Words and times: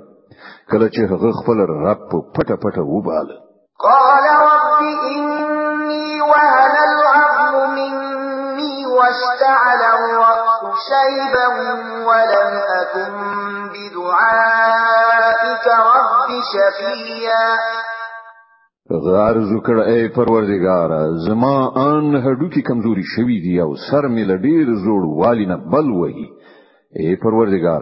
کله 0.71 0.89
چې 0.89 1.11
هغه 1.11 1.31
خپل 1.41 1.57
رب 1.87 2.01
په 2.11 2.17
پټه 2.35 2.55
پټه 2.55 2.81
وباله 2.81 3.35
قال 3.79 4.25
رب 4.39 4.81
ان 4.83 5.22
واشتعل 9.21 9.81
الرأس 9.93 10.65
شيبا 10.89 11.47
ولم 12.07 12.53
أكن 12.81 13.13
بدعائك 13.73 15.65
رب 15.89 16.29
شقيا 16.53 17.47
غرض 19.11 19.47
وکړ 19.55 19.75
ای 19.89 20.07
پروردګار 20.17 20.91
زما 21.27 21.53
ان 21.85 22.15
هډو 22.25 22.49
کې 22.49 22.61
کمزوري 22.69 23.03
شوي 23.15 23.37
دي 23.45 23.53
او 23.65 23.71
سر 23.85 24.07
مې 24.15 24.27
لډیر 24.31 24.73
زوړ 24.85 25.03
والی 25.21 25.45
نه 25.51 25.55
بل 25.75 25.91
وهي 25.91 26.27
ای 26.99 27.15
پروردګار 27.15 27.81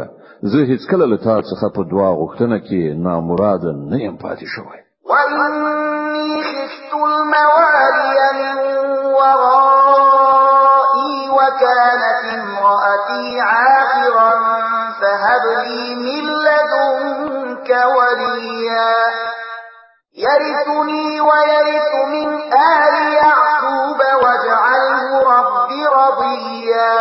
زه 0.52 0.66
هیڅ 0.72 0.82
کله 0.92 1.06
له 1.14 1.18
تاسو 1.26 1.52
څخه 1.56 1.70
په 1.76 1.84
دعا 1.94 2.12
غوښتنه 2.22 2.58
کې 2.68 3.02
نامراد 3.08 3.66
نه 3.92 4.04
یم 4.04 4.18
پاتې 4.18 4.46
شوی 4.56 4.82
وان 5.10 5.61
كانت 11.62 12.40
امرأتي 12.40 13.28
عاقرا 13.52 14.32
فهب 15.00 15.44
لي 15.68 15.84
من 16.06 16.26
لدنك 16.46 17.70
وليا 17.98 18.98
يرثني 20.26 21.08
ويرث 21.30 21.92
من 22.16 22.28
آل 22.76 22.96
يعقوب 23.22 24.00
واجعله 24.24 25.08
رب 25.34 25.70
رضيا 25.98 26.98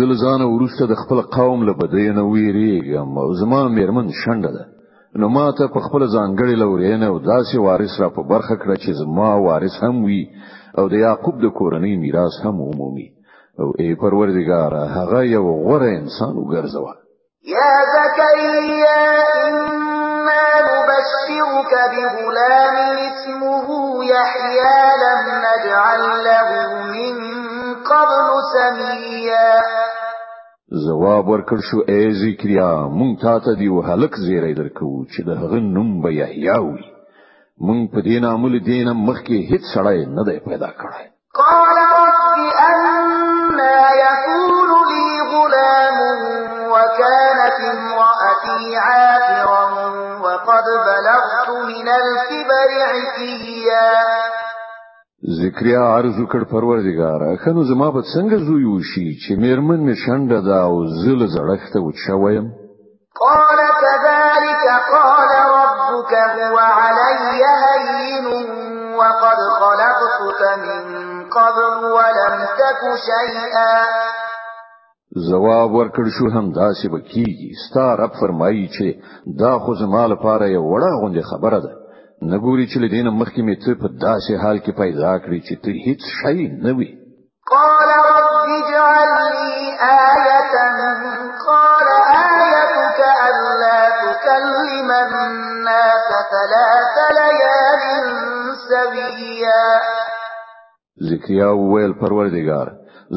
زلزان 0.00 0.42
ورسته 0.42 0.84
د 0.92 0.94
خپل 1.02 1.22
قوم 1.38 1.60
له 1.66 1.72
بدینه 1.82 2.22
ویریږم 2.32 3.10
او 3.24 3.28
زما 3.40 3.60
میرمن 3.76 4.06
شنډه 4.22 4.50
ده 4.56 4.64
نو 5.22 5.28
ما 5.28 5.46
ته 5.58 5.68
په 5.74 5.80
خپل 5.86 6.02
ځانګړي 6.16 6.54
لورینه 6.62 7.06
او 7.06 7.16
داسې 7.18 7.54
وارث 7.66 8.00
را 8.00 8.08
په 8.16 8.22
برخه 8.32 8.54
کړ 8.62 8.70
چې 8.82 8.90
زما 9.02 9.30
وارث 9.46 9.74
هم 9.82 9.94
وي 10.06 10.22
او 10.78 10.84
د 10.92 10.94
یعقوب 11.06 11.34
د 11.40 11.46
کورنۍ 11.58 11.94
میراث 12.02 12.34
هم 12.44 12.56
عمومي 12.68 13.08
او 13.60 13.66
ای 13.80 13.94
پروردگار 13.94 14.72
هغه 14.96 15.20
یو 15.36 15.44
غوره 15.64 15.90
انسان 16.00 16.34
وګرځوه 16.38 16.90
یا 17.54 17.70
زکریا 17.96 19.02
انا 19.46 20.46
نبشرك 20.78 21.72
بغلام 21.96 22.76
اسمه 23.10 23.66
يحيى 24.14 24.80
لم 25.04 25.22
نجعل 25.46 26.02
له 26.28 26.48
من 26.96 27.14
قبل 27.90 28.24
سميا 28.54 29.48
جواب 30.86 31.24
ورکړ 31.32 31.58
شو 31.70 31.78
ای 31.92 32.04
زکریا 32.24 32.72
مونږ 32.98 33.14
تا 33.24 33.34
ته 33.44 33.52
دی 33.58 33.68
هلک 33.88 34.12
زیری 34.26 34.54
درکو 34.54 35.04
چې 35.12 35.20
د 35.26 35.30
هغه 35.42 35.58
نوم 35.74 36.02
به 36.02 36.10
یحیی 36.20 36.56
وي 36.64 36.84
مونږ 37.60 37.80
په 37.92 38.00
دین 38.08 38.24
عمل 38.24 38.58
دین 38.70 38.88
مخکې 39.08 39.36
هیڅ 39.50 39.62
سړی 39.74 39.98
نه 40.16 40.22
دی 40.28 40.38
پیدا 40.48 40.70
کړی 40.80 41.04
قال 41.40 41.76
رب 41.86 42.52
أن 42.70 43.58
يكون 44.04 44.82
لي 44.90 45.06
غلام 45.32 45.98
وكانت 46.74 47.56
امرأتي 47.74 48.76
عاقرا 48.76 49.64
وقد 50.24 50.64
بلغت 50.88 51.48
من 51.68 51.88
الكبر 51.88 52.70
عتيا 52.92 53.92
ذکریا 55.42 55.82
ارزو 55.98 56.24
کړ 56.26 56.42
پروردګار 56.54 57.36
خنو 57.44 57.62
زما 57.64 57.90
په 57.90 58.00
څنګه 58.14 58.36
زوی 58.46 58.64
وشي 58.64 59.06
چې 59.22 59.38
میرمن 59.40 59.80
می 59.86 59.94
شنډه 59.94 60.40
دا 60.48 60.62
او 60.62 60.86
زل 60.86 61.20
زړښت 61.34 61.76
و 61.76 61.92
چویم 62.06 62.46
قال 63.20 63.53
ربك 65.94 66.42
هو 66.42 66.58
علي 66.58 67.42
هين 67.62 68.26
وقد 68.94 69.38
خلقتك 69.60 70.40
من 70.58 70.84
قبل 71.30 71.72
ولم 71.96 72.38
تك 72.58 72.82
شيئا 73.10 73.74
جواب 75.30 75.70
ورکړ 75.70 76.04
شو 76.18 76.26
هم 76.38 76.52
دا 76.52 76.68
چې 76.78 76.88
بکیږي 76.94 77.50
ستا 77.66 77.94
رب 78.00 78.12
فرمایي 78.20 78.68
چې 78.68 78.94
دا 79.42 79.58
خو 79.58 79.74
زما 79.82 80.06
لپاره 80.12 80.44
یو 80.56 80.62
وړه 80.74 80.90
غونډه 81.02 81.22
خبره 81.30 81.58
ده 81.66 81.72
نګوري 82.32 82.66
چې 82.72 82.78
دینه 82.94 83.10
مخکې 83.10 83.40
مې 83.46 83.56
ته 83.64 83.74
په 83.82 83.88
داسې 84.06 84.32
حال 84.42 84.58
کې 84.58 84.72
پیدا 84.82 85.12
کړی 85.18 85.40
چې 85.46 85.54
ته 85.62 85.70
هیڅ 85.86 86.00
شی 86.20 86.38
نه 86.66 86.72
وي 86.78 86.88
قال 87.52 87.90
رب 88.08 88.50
اجعل 88.58 89.10
لي 89.38 89.56
آية 90.06 90.64
ثلاث 96.44 96.96
ليال 97.18 98.20
سويا 98.68 99.66
زکریا 101.10 101.48
ویل 101.48 101.92
پروردگار 102.00 102.68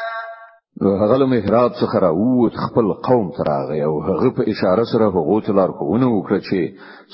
هغه 0.86 1.16
له 1.16 1.26
محراب 1.26 1.70
څخه 1.72 1.98
راووت 1.98 2.52
خپل 2.64 2.86
قوم 3.08 3.30
ته 3.36 3.42
راغی 3.50 3.82
او 3.84 4.00
هغه 4.02 4.30
په 4.36 4.42
اشاره 4.52 4.84
سره 4.92 5.04
هغو 5.16 5.40
ته 5.46 5.52
لارښوونه 5.58 6.06
وکړه 6.16 6.38
چې 6.48 6.58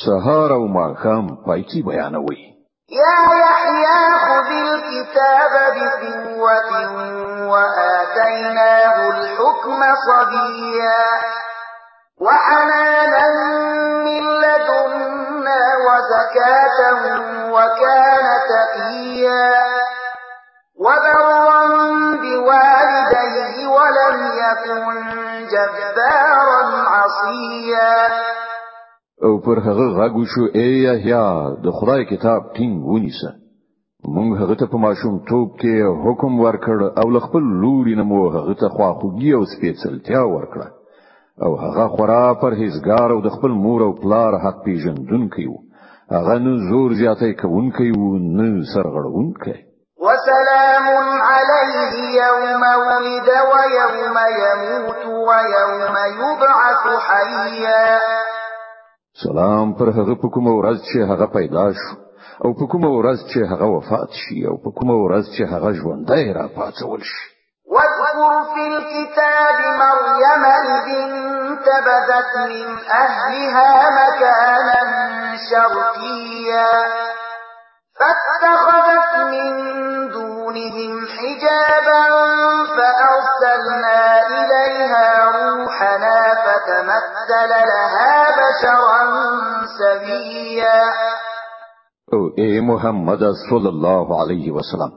سهار 0.05 0.51
او 0.59 0.65
ماښام 0.77 1.25
پایکی 1.47 1.83
بیانوي 1.89 2.41
يا 3.03 3.19
يحيى 3.45 4.01
خذ 4.27 4.51
الكتاب 4.69 5.53
بقوة 5.77 6.73
وآتيناه 7.53 8.97
الحكم 9.17 9.81
صبيا 10.09 11.05
وحنانا 12.25 12.98
پر 29.49 29.59
هغه 29.71 29.87
غاګو 29.99 30.25
شو 30.33 30.45
ای 30.55 30.69
یا 31.11 31.25
د 31.65 31.67
خدای 31.79 32.03
کتاب 32.13 32.41
ټینګ 32.57 32.75
ونیسه 32.93 33.31
مونږ 34.15 34.29
هغه 34.41 34.55
ته 34.61 34.67
په 34.73 34.79
ماشوم 34.85 35.15
توپ 35.31 35.49
کې 35.61 35.75
حکم 36.07 36.33
ورکړ 36.45 36.79
او 37.01 37.07
خپل 37.27 37.45
لوري 37.63 37.95
نه 38.01 38.05
مو 38.11 38.19
هغه 38.37 38.55
ته 38.63 38.67
خواخوږي 38.75 39.31
او 39.39 39.43
سپېڅلتیا 39.53 40.21
ورکړه 40.37 40.67
او 41.45 41.51
هغه 41.63 41.87
خورا 41.95 42.25
پرهیزګار 42.43 43.09
او 43.17 43.21
د 43.27 43.29
خپل 43.37 43.53
مور 43.65 43.81
او 43.87 43.93
پلار 44.03 44.33
حق 44.45 44.59
پیژندونکی 44.67 45.47
وو 45.49 45.59
هغه 46.19 46.39
نو 46.47 46.53
زور 46.69 46.91
زیاتې 47.01 47.33
کوونکی 47.43 47.89
وو 47.97 48.13
نو 48.39 48.51
سرغړونکی 48.75 49.57
وسلام 50.05 50.87
عليه 51.33 51.93
يوم 52.23 52.63
ولد 52.89 53.29
ويوم 53.51 54.17
يموت 54.45 55.05
ويوم 55.29 55.81
يبعث 56.23 56.83
حيا 57.09 58.27
سلام 59.27 59.75
پر 59.79 59.89
هغه 59.99 60.15
په 60.23 60.29
کوم 60.35 60.47
ورځ 60.59 60.79
چې 60.89 60.99
هغه 61.11 61.27
پیدا 61.37 61.65
شو 61.79 61.91
او 62.45 62.49
په 62.59 62.65
کوم 62.73 62.83
ورځ 62.99 63.19
چې 63.31 63.39
هغه 63.53 63.67
وفات 63.77 64.11
شي 64.21 64.39
او 64.51 64.55
په 64.65 64.71
کوم 64.79 64.91
ورځ 65.05 65.25
چې 65.35 65.43
هغه 65.53 65.71
ژوند 65.79 66.03
دی 66.11 66.25
را 66.39 66.47
پاتول 66.57 67.01
شي 67.13 67.23
واذكر 67.75 68.53
في 68.53 68.63
الكتاب 68.73 69.59
مريم 69.85 70.43
إذ 70.77 70.89
انتبذت 71.05 72.33
من 72.53 72.67
أهلها 73.05 73.73
مكانا 73.99 74.83
شرقيا 75.51 76.71
فاتخذت 77.99 79.11
من 79.33 79.53
دونهم 80.15 80.95
حجابا 81.19 82.01
فأرسلنا 82.77 83.98
سویا 89.81 90.79
او 92.13 92.19
اے 92.43 92.49
محمد 92.71 93.23
صلی 93.49 93.71
الله 93.75 94.07
علیه 94.23 94.53
وسلم 94.59 94.93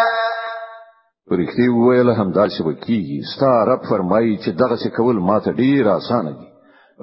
پرختي 1.29 1.69
ویل 1.69 2.09
همدار 2.09 2.47
شبکی 2.57 3.21
ستا 3.35 3.63
رب 3.65 3.81
فرمایي 3.89 4.37
چې 4.37 4.49
دغه 4.49 4.75
څه 4.75 4.89
کول 4.97 5.15
ماته 5.19 5.51
ډیر 5.51 5.87
اسانه 5.97 6.31
دي 6.31 6.47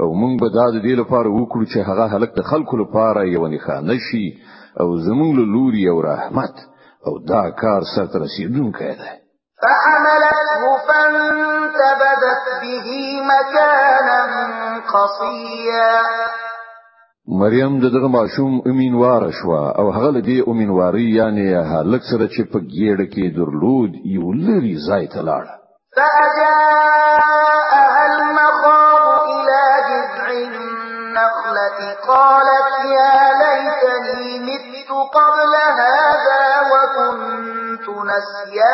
او 0.00 0.12
مونږ 0.14 0.41
به 0.41 0.49
دا 0.55 0.70
د 0.70 0.82
دې 0.82 0.99
لپاره 1.00 1.29
وکړو 1.29 1.64
چې 1.73 1.79
هغه 1.88 2.06
هلک 2.17 2.31
د 2.37 2.43
خلکو 2.43 2.76
لپاره 2.76 3.20
یو 3.29 3.47
نښانه 3.49 3.97
شي 4.11 4.35
او 4.81 4.97
زمونږ 4.97 5.37
لوري 5.52 5.88
او 5.91 6.00
رحمت 6.00 6.55
او 7.06 7.19
دا 7.29 7.50
کار 7.50 7.82
سره 7.97 8.25
رسیدونکی 8.25 8.93
دی 8.94 9.20
فحملته 9.62 10.62
فانتبذت 10.89 12.45
به 12.62 12.89
مكانا 13.31 14.21
قصيا 14.93 15.95
مریم 17.41 17.73
د 17.81 17.83
دغه 17.95 18.09
ماشوم 18.09 18.62
امینوار 18.67 19.31
شو 19.31 19.51
او 19.53 19.91
هغه 19.93 20.11
له 20.11 20.21
دې 20.23 20.49
امینواری 20.51 21.11
یعنی 21.21 21.49
هلک 21.73 22.03
سره 22.11 22.27
چې 22.35 22.43
په 22.53 22.59
ګیړه 22.73 23.07
کې 23.12 23.25
درلود 23.37 23.91
یو 24.17 24.27
لری 24.47 24.75
زای 24.89 25.05
ته 25.07 25.21
لاړ 25.29 25.45
فأجاءها 25.97 28.07
المخاض 28.12 29.27
إلى 29.35 29.62
جذع 29.91 30.27
النخلة 30.41 31.81
قالت 32.09 32.73
يا 32.99 33.20
مسیا 38.12 38.73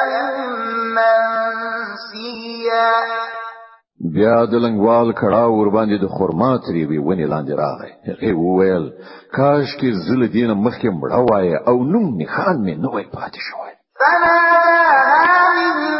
منسیا 0.96 2.90
بیا 4.14 4.38
د 4.50 4.52
لنګوال 4.64 5.08
کړه 5.20 5.44
ور 5.56 5.68
باندې 5.76 5.96
د 6.00 6.06
خرما 6.16 6.52
تری 6.66 6.82
وی 6.88 6.98
ونی 7.06 7.26
لاندې 7.32 7.52
راغی 7.62 7.90
هغه 8.08 8.32
وویل 8.42 8.84
کاش 9.36 9.68
کې 9.80 9.88
زل 10.08 10.20
دین 10.36 10.50
مخکې 10.64 10.88
مړه 11.00 11.18
وای 11.30 11.48
او 11.70 11.76
نوم 11.92 12.06
می 12.18 12.26
خان 12.32 12.56
می 12.66 12.74
نوې 12.84 13.04
پاتې 13.14 13.40
شوی 13.48 13.72
فناداها 14.00 15.38
من 15.80 15.92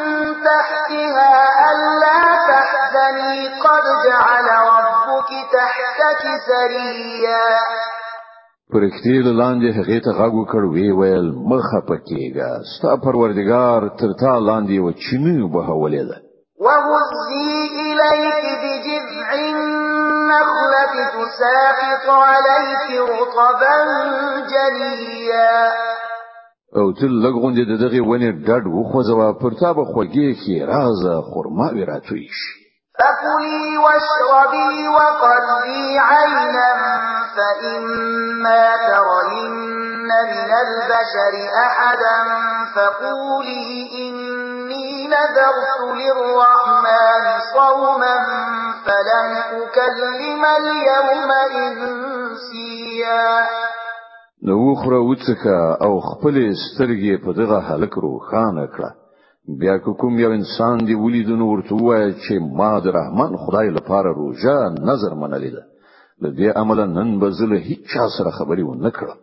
تحتها 0.48 1.32
ألا 1.70 2.18
تحزني 2.50 3.48
قد 3.64 3.84
جعل 4.04 4.46
ربك 4.72 5.30
تحتك 5.56 6.22
سريا 6.48 7.48
پرختي 8.72 9.16
له 9.26 9.32
لاندې 9.42 9.68
هغه 9.78 9.96
ته 10.04 10.10
غاغو 10.18 10.42
کړ 10.52 10.62
وی 10.74 10.88
ویل 10.98 11.26
مخه 11.50 11.78
پکېګا 11.88 12.52
ستا 12.72 12.92
پروردگار 13.04 13.80
تر 14.00 14.10
تا 14.20 14.32
لاندې 14.48 14.76
و 14.84 14.86
چینه 15.04 15.34
به 15.52 15.60
حواله 15.68 16.02
ده 16.10 16.16
وهزي 16.64 17.50
اليك 17.86 18.44
بجذع 18.62 19.28
النخلة 19.52 20.94
تساقط 21.16 22.06
عليك 22.32 22.84
رطبا 23.12 23.76
جنيا 24.52 25.56
او 26.78 26.86
تل 26.98 27.12
لګون 27.24 27.52
دې 27.58 27.64
دغه 27.84 27.94
ونی 28.08 28.30
ډډ 28.46 28.64
وخوځوا 28.76 29.28
پر 29.40 29.52
تا 29.60 29.70
به 29.76 29.84
خوږی 29.90 30.28
کی 30.42 30.56
راز 30.70 31.00
خرما 31.32 31.66
وی 31.74 31.84
راتوي 31.90 32.28
شي 32.38 32.65
فكلي 32.98 33.76
واشربي 33.78 34.88
وقري 34.88 35.98
عينا 35.98 36.72
فإما 37.36 38.76
ترين 38.76 39.76
من 40.06 40.52
البشر 40.66 41.34
أحدا 41.66 42.16
فقولي 42.76 43.90
إني 44.02 45.06
نذرت 45.06 45.82
للرحمن 45.96 47.24
صوما 47.54 48.16
فلن 48.86 49.30
أكلم 49.60 50.44
اليوم 50.44 51.30
إنسيا 51.56 53.46
نوخرا 54.44 54.98
وتسكا 54.98 55.78
او 55.84 56.00
خبلي 56.00 56.50
استرقي 56.52 57.16
بدغها 57.16 57.76
لكرو 57.76 58.18
خانكرا 58.18 59.05
بیا 59.60 59.76
کوم 59.78 60.18
یو 60.18 60.30
انسان 60.30 60.78
دی 60.84 60.94
ولیدنو 61.00 61.46
ورته 61.52 61.74
وای 61.74 62.12
چې 62.12 62.34
ما 62.60 62.78
د 62.84 62.94
رحمان 62.94 63.36
خدای 63.46 63.68
لپاره 63.74 64.12
روزه 64.14 64.54
نظر 64.88 65.10
منلې 65.18 65.50
ده 65.54 65.62
له 66.22 66.30
دې 66.38 66.56
عمل 66.60 66.80
نن 66.94 67.18
بزله 67.24 67.56
هیڅ 67.66 68.08
سره 68.18 68.30
خبرې 68.38 68.62
و 68.62 68.74
نه 68.86 68.90
کړم 68.96 69.16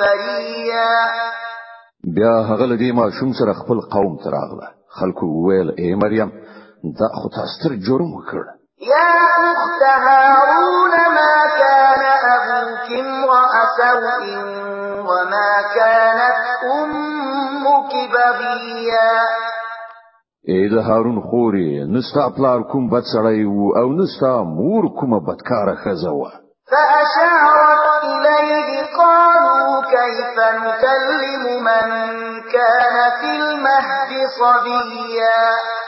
فريا 0.01 0.91
بیا 2.19 2.35
هغه 2.51 2.65
لدی 2.73 2.91
ما 2.99 3.09
شوم 3.21 3.33
سره 3.41 3.53
خپل 3.63 3.79
قوم 3.97 4.15
تراغله 4.27 4.67
خلکو 4.99 5.31
ویل 5.47 5.73
ای 5.77 5.95
مریم 6.03 6.31
دا 6.99 7.07
خو 7.17 7.29
تاسو 7.37 7.63
تر 7.69 7.75
جرم 7.89 8.11
وکړ 8.19 8.54
يا 8.93 9.15
أخت 9.51 9.81
هارون 10.05 10.95
ما 11.17 11.35
كان 11.59 12.03
أبوك 12.35 12.89
امرأ 13.05 13.53
سوء 13.77 14.23
وما 15.09 15.51
كانت 15.75 16.39
أمك 16.75 17.93
بغيا 18.13 19.17
اې 20.49 20.63
د 20.73 20.75
هارون 20.89 21.17
خوري 21.31 21.69
نستا 21.95 22.29
پلار 22.37 22.59
کوم 22.71 22.89
بد 22.89 23.03
سړی 23.13 23.45
وو 23.51 23.75
او 23.81 23.87
نستا 23.99 24.33
مور 24.57 24.83
کومه 24.99 25.19
بدکاره 25.27 25.75
خزه 25.83 26.11
وه 26.17 26.31
فاشارت 26.71 27.85
الیه 28.03 28.69
قالوا 28.97 29.81
كيف 29.95 30.35
نكلم 30.61 31.63
من 31.63 31.89
كان 32.53 32.95
في 33.19 33.27
المهد 33.41 34.11
صبيا 34.41 35.84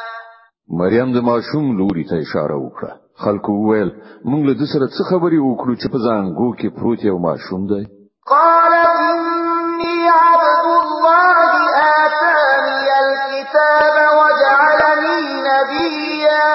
مریم 0.80 1.12
د 1.14 1.18
ماشوم 1.30 1.66
لوري 1.80 2.04
ته 2.10 2.16
اشاره 2.26 2.56
وکړه 2.66 2.92
خلکو 3.24 3.52
وویل 3.58 3.90
موږ 4.30 4.42
له 4.50 4.54
دې 4.60 4.68
سره 4.74 4.86
څه 4.96 5.02
خبرې 5.10 5.40
وکړو 5.42 5.74
چې 5.82 5.88
په 5.94 5.98
زانګو 6.06 6.50
کې 6.60 6.68
پروت 6.78 7.00
یو 7.10 7.18
ماشوم 7.28 7.62
دی 7.72 7.84
قال 8.32 8.74
إني 8.94 9.96
عبد 10.10 10.66
الله 10.84 11.54
آتاني 12.04 12.96
الكتاب 13.04 13.96
وجعلني 14.22 15.20
نبيا 15.52 16.50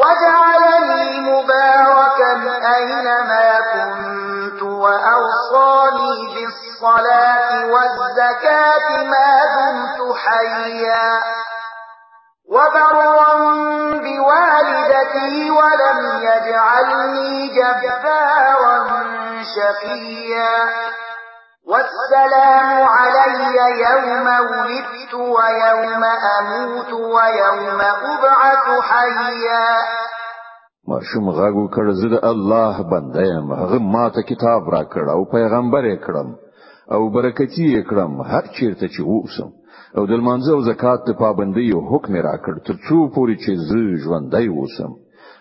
وجعلني 0.00 1.04
مباركا 1.30 2.32
أينما 2.76 3.46
كنت 3.72 4.58
وأوصاني 4.84 6.14
بالصلاة 6.34 7.40
والزكاة 7.72 8.84
ما 9.12 9.28
دمت 9.54 9.98
حيا 10.24 11.10
وبرا 12.54 13.34
بوالدتي 14.06 15.50
ولم 15.50 16.00
يجعلني 16.30 17.48
جبارا 17.56 18.76
شقيا 19.54 20.56
والسلام 21.70 22.82
علي 22.96 23.56
يوم 23.86 24.26
ولدت 24.52 25.14
ويوم 25.14 26.04
أموت 26.40 26.92
ويوم 26.92 27.80
أبعث 28.10 28.66
حيا 28.90 29.70
ماشوم 30.92 31.24
غاغو 31.40 31.62
وکړ 31.66 31.84
زه 32.00 32.08
د 32.14 32.18
الله 32.32 32.74
بنده 32.92 33.22
یم 33.32 33.48
هغه 33.60 33.78
ما 33.94 34.06
ته 34.14 34.22
کتاب 34.30 34.62
را 34.74 34.82
کړ 34.92 35.04
او 35.14 35.20
پیغمبر 35.36 35.82
یې 35.92 35.98
کړم 36.06 36.28
او 36.94 37.00
برکتی 37.16 37.64
یې 37.74 37.82
کړم 37.90 38.12
هر 38.32 38.44
چیرته 38.56 38.86
چې 38.94 39.00
اوسم 39.12 39.48
او 39.96 40.06
د 40.08 40.12
لمانځه 40.20 40.52
او 40.56 40.60
زکات 40.70 41.00
ته 41.06 41.12
پابندۍ 41.24 41.68
او 41.76 41.80
حکم 41.92 42.12
راکړ 42.28 42.54
ترڅو 42.68 42.96
پورې 43.14 43.34
چې 43.42 43.50
زه 43.68 43.80
ژوندۍ 44.04 44.46
اوسم 44.58 44.92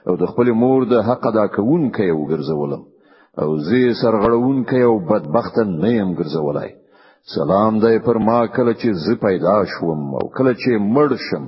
او 0.08 0.13
د 0.22 0.24
خپل 0.31 0.48
مور 0.62 0.79
د 0.93 0.93
حق 1.08 1.24
ادا 1.31 1.46
کوونکې 1.55 2.08
وګرځولم 2.20 2.81
او 3.41 3.50
زه 3.67 3.81
سرغړونکې 4.01 4.81
او 4.89 4.93
بدبخت 5.12 5.55
نه 5.84 5.89
يم 6.00 6.10
ګرځولای 6.20 6.70
سلام 7.36 7.74
دی 7.84 7.98
پر 8.05 8.17
ما 8.27 8.39
کله 8.58 8.74
چې 8.81 8.89
زه 9.05 9.13
پیدا 9.27 9.55
شوم 9.74 10.00
او 10.20 10.24
کله 10.38 10.53
چې 10.62 10.72
مړ 10.96 11.10
شم 11.27 11.43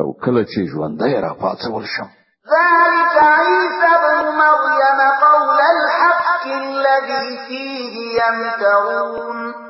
او 0.00 0.06
کله 0.24 0.42
چې 0.52 0.60
ژوندۍ 0.72 1.12
را 1.24 1.32
پاتول 1.40 1.84
شم 1.94 2.08
ذلك 2.54 3.16
عيسى 3.38 3.88
ابن 3.96 4.24
مريم 4.42 4.98
قول 5.24 5.58
الحق 5.74 6.44
الذي 6.62 7.26
فيه 7.46 7.94
يمترون 8.20 9.65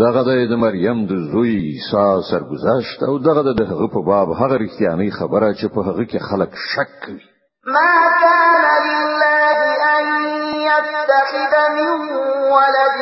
دغه 0.00 0.22
د 0.26 0.52
مریم 0.64 0.98
د 1.06 1.12
زوی 1.32 1.54
عیسی 1.70 2.08
سرگذشت 2.30 2.98
او 3.08 3.18
دغه 3.18 3.42
د 3.58 3.60
هغه 3.70 3.86
په 3.94 4.00
باب 4.10 4.28
هغه 4.40 4.56
رښتیاني 4.64 5.08
خبره 5.18 5.48
چې 5.60 5.66
په 5.74 5.80
هغه 5.88 6.04
کې 6.10 6.18
خلک 6.28 6.50
شک 6.72 6.90
کوي 7.04 7.24
ما 7.74 7.94
كان 8.22 8.84
لله 8.94 9.60
ان 9.96 10.06
يتخذ 10.70 11.10
من 11.78 11.92
ولد 12.56 12.98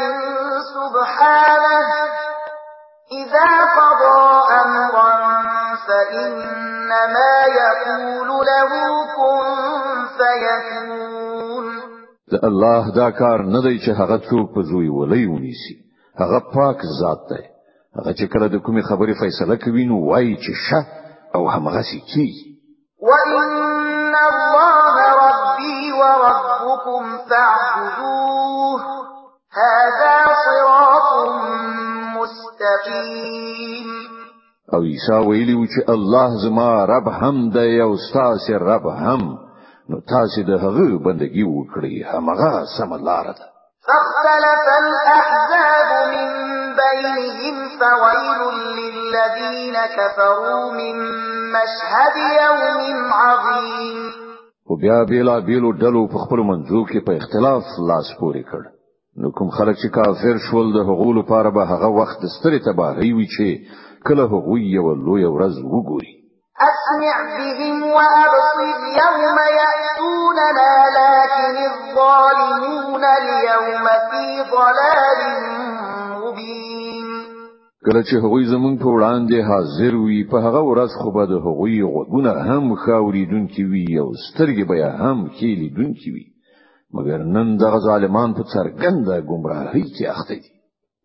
سبحانه 0.75 1.78
اذا 3.20 3.50
قضى 3.76 4.20
امرا 4.62 5.16
فانما 5.87 7.34
يقول 7.62 8.28
له 8.50 8.70
كن 9.16 9.48
فيكون 10.18 11.66
الله 12.50 12.84
دا 12.98 13.10
کار 13.10 13.38
نه 13.54 13.60
دی 13.66 13.78
چې 13.84 13.90
هغه 14.00 14.18
څوک 14.28 14.46
په 14.54 14.62
زوی 14.70 14.88
ولې 14.88 15.22
ونیسي 15.32 15.88
هغه 16.20 16.38
پاک 16.54 16.78
ذات 17.00 17.18
دی 17.28 17.44
هغه 17.98 18.12
چې 18.14 18.25
کله 18.32 18.46
د 18.48 18.56
کومې 18.66 18.82
خبرې 18.90 19.14
فیصله 19.22 19.56
کوي 19.64 19.84
نو 19.88 19.96
وایي 20.08 20.37
چې 20.37 20.52
شه 20.66 20.80
او 21.34 21.42
همغسي 21.50 22.00
کی 22.12 22.28
وان 23.08 24.14
الله 24.30 24.94
ربي 25.25 25.80
وربكم 26.00 27.02
فاعبدوه 27.30 28.80
هذا 29.60 30.16
صراط 30.44 31.10
مستقيم 32.18 33.88
او 34.75 34.80
عیسی 34.82 35.18
ویلی 35.28 35.54
و 35.54 35.64
چې 35.66 35.82
الله 35.88 36.28
زما 36.44 36.84
رب 36.84 37.08
هم 37.08 37.50
دی 37.50 37.80
او 37.80 37.96
تاسو 38.12 38.58
رب 38.60 38.87
هم 38.87 39.38
نو 39.88 40.00
تاسو 40.00 40.42
د 40.46 40.50
هغه 40.64 40.98
بندگی 41.04 41.44
وکړي 41.44 42.14
همغه 42.14 42.64
سم 42.78 42.94
لار 42.94 43.26
ده 43.38 43.44
فاختلف 43.87 44.64
إليهم 47.06 47.56
فويل 47.56 48.54
للذين 48.78 49.74
كفروا 49.98 50.72
من 50.72 50.96
مشهد 51.56 52.16
يوم 52.42 53.12
عظيم 53.12 54.10
خو 54.68 54.76
بیا 54.76 55.02
بیلا 55.08 55.38
بیلو 55.48 55.70
ډلو 55.82 56.00
په 56.12 56.18
خپل 56.24 56.40
منځو 56.50 56.80
کې 56.90 57.00
په 57.06 57.12
اختلاف 57.20 57.64
لاس 57.90 58.08
پورې 58.20 58.42
کړ 58.50 58.66
نو 59.22 59.30
کوم 59.38 59.50
خلک 59.58 59.76
چې 59.82 59.88
کافر 59.98 60.40
شول 60.48 60.72
د 60.76 60.84
حقوق 60.88 61.12
لپاره 61.20 61.50
به 61.56 61.64
هغه 61.72 61.88
وخت 62.00 62.26
ستري 62.34 62.58
تباهي 62.68 63.12
وي 63.12 63.26
چې 63.36 64.04
کله 64.10 64.24
هغه 64.34 64.58
یو 64.76 64.94
لوی 65.06 65.24
ورځ 65.32 65.56
وګوري 65.72 66.12
أسمع 66.68 67.16
بهم 67.38 67.82
وأبصر 67.96 68.94
يوم 69.00 69.38
يأتوننا 69.56 70.70
لكن 71.00 71.58
الظالمون 71.72 73.04
اليوم 73.18 73.84
في 74.10 74.24
ضلال 74.54 75.20
کله 77.88 78.02
چې 78.09 78.16
هغوی 78.25 78.45
زمونږ 78.54 78.75
په 78.85 78.88
وړاندې 78.97 79.37
حاضر 79.50 79.92
وي 80.04 80.21
په 80.30 80.37
هغه 80.47 80.61
ورځ 80.71 80.90
خو 81.00 81.09
به 81.16 81.23
د 81.33 81.35
هغوی 81.47 81.76
غوږونه 81.92 82.33
هم 82.49 82.64
خاوریدونکي 82.85 83.62
وي 83.73 83.87
او 84.02 84.09
سترګې 84.26 84.64
به 84.71 84.76
هم 85.02 85.18
خېلیدونکي 85.37 86.09
وي 86.14 86.26
مګر 86.97 87.18
نن 87.37 87.47
دغه 87.62 87.78
ظالمان 87.88 88.30
په 88.35 88.42
څرګنده 88.54 89.14
ګمراهۍ 89.30 89.83
کې 89.95 90.04
اخته 90.14 90.35
دي 90.42 90.50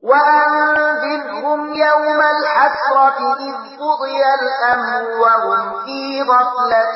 وأنذرهم 0.09 1.59
يوم 1.87 2.17
الحسرة 2.41 3.09
إذ 3.47 3.55
قضي 3.81 4.21
الأمر 4.39 5.01
وهم 5.23 5.67
في 5.83 6.01
غفلة 6.31 6.95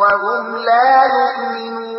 وهم 0.00 0.44
لا 0.68 0.88
يؤمنون 1.16 1.91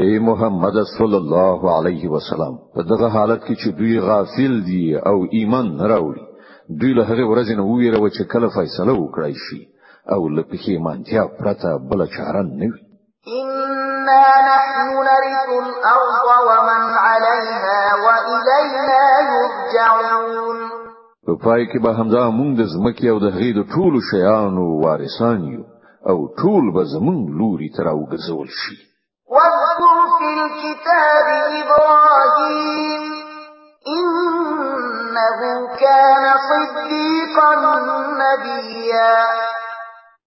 ای 0.00 0.18
محمد 0.18 0.72
صلی 0.98 1.14
الله 1.14 1.68
علیه 1.74 2.10
وسلم 2.10 2.58
په 2.74 2.82
دغه 2.82 3.06
حالت 3.08 3.40
کې 3.46 3.54
چې 3.64 3.68
دوی 3.78 3.94
غافل 4.08 4.54
دي 4.70 4.84
او 5.10 5.16
ایمان 5.36 5.66
نه 5.78 5.84
راوړي 5.92 6.24
دوی 6.80 6.92
له 6.98 7.02
هغه 7.10 7.24
ورځې 7.30 7.54
نه 7.58 7.64
ویره 7.72 8.00
چې 8.16 8.22
کله 8.32 8.48
فیصله 8.58 8.92
وکړای 9.02 9.34
شي 9.44 9.60
او 10.14 10.20
له 10.36 10.42
پخې 10.50 10.74
مانتیا 10.86 11.22
پرته 11.38 11.68
بل 11.90 12.00
چاره 12.16 12.42
نه 12.60 12.66
وي 12.72 12.80
إنا 13.40 14.26
نحن 14.50 14.88
نرث 15.10 15.46
الأرض 15.64 16.16
ومن 16.50 16.82
عليها 17.10 17.80
وإلينا 18.04 18.98
يرجعون 19.32 20.58
په 21.26 21.32
پای 21.44 21.62
کې 21.70 21.78
به 21.84 21.90
همدا 21.98 22.24
موږ 22.38 22.50
د 22.60 22.62
زمکه 22.74 23.06
او 23.12 23.18
د 23.24 23.28
هغې 23.34 23.50
د 23.58 23.60
ټولو 23.74 23.98
شیانو 24.10 24.64
وارثان 24.84 25.40
یو 25.54 25.62
او 26.10 26.16
ټول 26.42 26.64
به 26.74 26.82
زمونږ 26.94 27.22
لوري 27.40 27.68
ته 27.74 27.80
راوګرځول 27.88 28.50
شي 28.62 28.78
كِتَابِ 30.54 31.28
إِبْرَاهِيمَ 31.62 33.04
إِنَّهُ 33.98 35.40
كَانَ 35.78 36.24
صِدِّيقًا 36.50 37.50
نَّبِيًّا 38.24 39.18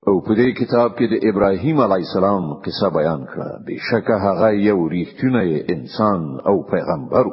او 0.08 0.16
په 0.26 0.32
دې 0.40 0.50
کتاب 0.60 0.90
کې 0.98 1.06
د 1.14 1.16
ابراهیم 1.32 1.82
علی 1.86 2.02
السلام 2.08 2.46
قصه 2.66 2.90
بیان 3.00 3.22
کړه 3.32 3.48
بشکه 3.68 4.16
هغه 4.26 4.50
یو 4.70 4.80
ریښتینی 4.96 5.50
انسان 5.76 6.22
او 6.50 6.56
پیغمبر 6.74 7.26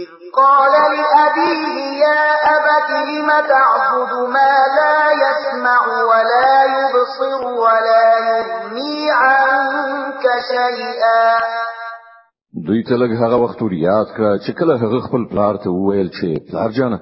اذ 0.00 0.10
قال 0.38 0.72
لأبيه 0.72 1.78
يا 2.06 2.22
أبت 2.54 2.88
لم 3.10 3.28
تعبد 3.52 4.12
ما 4.36 4.50
لا 4.78 4.98
يسمع 5.24 5.80
ولا 6.10 6.54
يبصر 6.78 7.40
ولا 7.46 8.04
يغني 8.30 9.10
عنك 9.10 10.22
شيئا 10.52 11.57
دوی 12.66 12.82
ته 12.88 12.94
لږ 12.96 13.10
هغه 13.22 13.36
وخت 13.44 13.58
ور 13.62 13.72
یاد 13.88 14.06
کړه 14.16 14.30
چې 14.44 14.50
کله 14.58 14.72
هغه 14.82 14.98
خپل 15.06 15.22
پلار 15.30 15.54
ته 15.64 15.68
وویل 15.70 16.08
چې 16.18 16.28
پلار 16.48 16.70
جان 16.78 16.92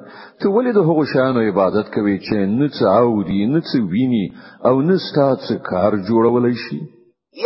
ته 0.41 0.47
ولې 0.55 0.73
د 0.77 0.81
هغو 0.89 1.03
شانو 1.13 1.41
عبادت 1.51 1.87
کوي 1.95 2.17
چې 2.27 2.37
نه 2.59 2.67
څه 2.77 2.85
اوري 3.03 3.41
نه 3.55 3.61
څه 3.69 3.77
ویني 3.93 4.27
او 4.69 4.75
نه 4.89 4.97
ستاسو 5.09 5.55
کار 5.71 5.93
جوړولای 6.09 6.55
شي 6.65 6.81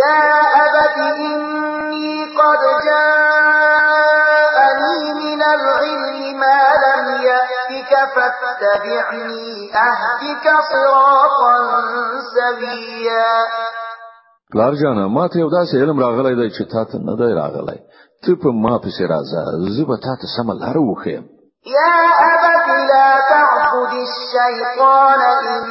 یا 0.00 0.21
ابت 0.64 0.97
انی 1.11 2.12
قد 2.40 2.62
جاءنی 2.88 5.00
من 5.25 5.40
العلم 5.57 6.38
ما 6.45 6.61
لم 6.85 7.07
یأتک 7.28 7.92
فاتبعنی 8.14 9.47
اهدک 9.88 10.45
صراطا 10.71 11.54
سویا 12.33 13.35
پلار 14.52 14.73
جان 14.83 14.99
ما 15.14 15.25
ته 15.33 15.37
یو 15.38 15.49
داسې 15.59 15.75
علم 15.83 15.97
راغلی 16.04 16.35
دی 16.40 16.49
چې 16.54 16.62
تا 16.73 16.83
ته 16.92 16.97
نه 17.09 17.14
دی 17.19 17.33
راغلی 17.42 17.78
ته 18.24 18.30
په 18.42 18.48
ما 18.62 18.74
پسې 18.84 19.04
راځه 19.12 19.40
زه 19.74 19.82
به 19.88 19.96
تا 20.04 20.12
ته 20.20 20.26
سمه 20.34 20.54
لاره 20.62 20.80
وښیم 20.84 21.24
یا 21.78 21.92
ابت 22.34 22.66
لا 22.92 23.10
تعبد 23.32 23.92
الشیطان 24.08 25.20
ان 25.56 25.70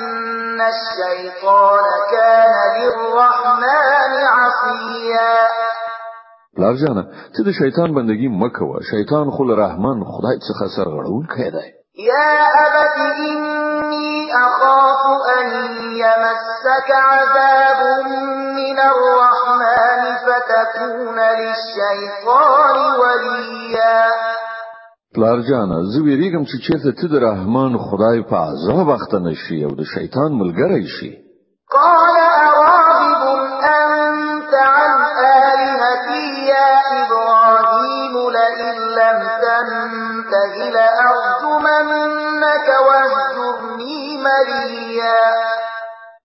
الشیطان 0.74 1.86
كان 2.14 2.52
للرحمن 2.80 4.14
عصیا 4.42 5.36
پلار 6.56 6.76
جانه 6.82 7.04
ته 7.34 7.40
د 7.48 7.50
شیطان 7.62 7.90
بندگی 7.98 8.28
مکوه 8.42 8.78
شیطان 8.92 9.26
خو 9.34 9.42
رحمان 9.66 9.98
خدای 10.14 10.38
څخه 10.48 10.64
سرغړون 10.76 11.26
کیدای 11.36 11.70
يا 12.00 12.44
أبت 12.64 12.96
إني 13.08 14.12
أخاف 14.32 15.04
أن 15.40 15.48
يمسك 16.04 16.90
عذاب 17.12 17.82
من 18.58 18.78
الرحمن 18.92 20.02
فتكون 20.26 21.18
للشيطان 21.20 22.76
وليا 23.02 24.04
پلار 25.18 25.40
جانا 25.50 25.78
زه 25.94 26.02
ویریږم 26.06 26.44
چې 26.50 26.56
چیرته 26.68 26.92
ته 27.02 27.08
د 27.14 27.16
رحمان 27.30 27.78
خدای 27.78 28.22
په 28.30 28.36
عذاب 28.48 28.88
وخت 28.88 29.14
نشي 29.14 29.64
او 29.66 29.72
د 29.80 29.84
شیطان 29.96 30.30
ملګری 30.42 30.88
شي 31.00 31.12
قال 31.72 32.16
أراغب 32.46 33.24
أنت 33.64 34.54
عن 34.54 34.94
آلهتي 35.50 36.26
يا 36.54 36.72
إبراهيم 37.02 38.14
لئن 38.38 38.76
لم 39.00 39.20
تنته 39.42 40.70
لأ 40.76 41.09
منك 41.84 42.68
واهجرني 42.88 44.18
مليا 44.18 45.34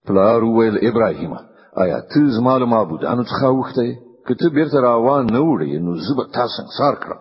پلار 0.09 0.45
وویل 0.45 0.79
ابراهیم 0.89 1.35
آیا 1.79 2.01
ته 2.15 2.29
زما 2.39 2.59
له 2.59 2.67
معبودانو 2.67 3.23
څخه 3.25 3.47
وخته 3.49 3.97
که 4.29 4.35
ته 4.35 4.49
بیرته 4.55 4.81
راوان 4.81 5.25
نه 5.33 5.39
وړې 5.41 5.73
نو 5.85 5.95
زه 5.97 6.15
به 6.17 6.25
تا 6.35 6.47
سنګسار 6.57 6.95
کړم 7.03 7.21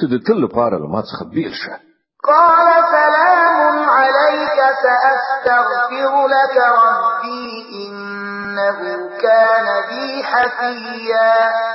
ته 0.00 0.06
د 0.06 0.14
تل 0.26 0.36
لپاره 0.44 0.78
له 0.78 0.86
ما 0.88 1.02
څخه 1.02 1.24
بیل 1.34 1.52
شه 1.52 1.78
قال 2.24 2.68
سلام 2.96 3.78
عليك 3.88 4.58
سأستغفر 4.82 6.26
لك 6.34 6.54
ربي 6.84 7.56
إنه 7.86 8.78
كان 9.22 9.66
بي 9.88 10.22
حفيا 10.24 11.67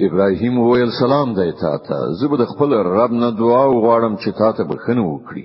ابراهیم 0.00 0.58
وویل 0.58 0.90
سلام 1.00 1.34
دی 1.34 1.52
تا 1.52 1.78
ته 1.78 1.94
زه 2.20 2.28
به 2.28 2.46
خپل 2.46 2.72
رب 2.74 3.12
نه 3.12 3.30
دعا 3.38 3.64
وغواړم 3.70 4.14
چې 4.22 4.30
تا 4.38 4.48
ته 4.56 4.64
بخنه 4.70 5.02
وکړي 5.06 5.44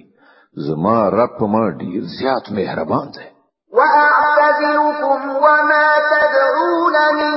زما 0.68 0.98
رب 1.10 1.30
په 1.40 1.46
ما 1.54 1.66
ډیر 1.82 2.04
زیات 2.20 2.46
مهربان 2.56 3.08
دی 3.16 3.22
واعتزلكم 3.78 5.22
وما 5.46 5.88
تدعون 6.14 6.96
من 7.20 7.34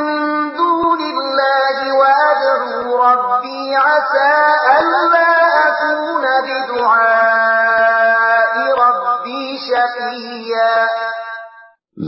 دون 0.59 1.01
الله 1.13 1.77
وادعو 2.01 2.79
ربي 3.09 3.63
عسى 3.89 4.31
الا 4.79 5.31
اكون 5.69 6.25
بدعاء 6.49 8.55
ربي 8.83 9.47
شقيا 9.69 10.73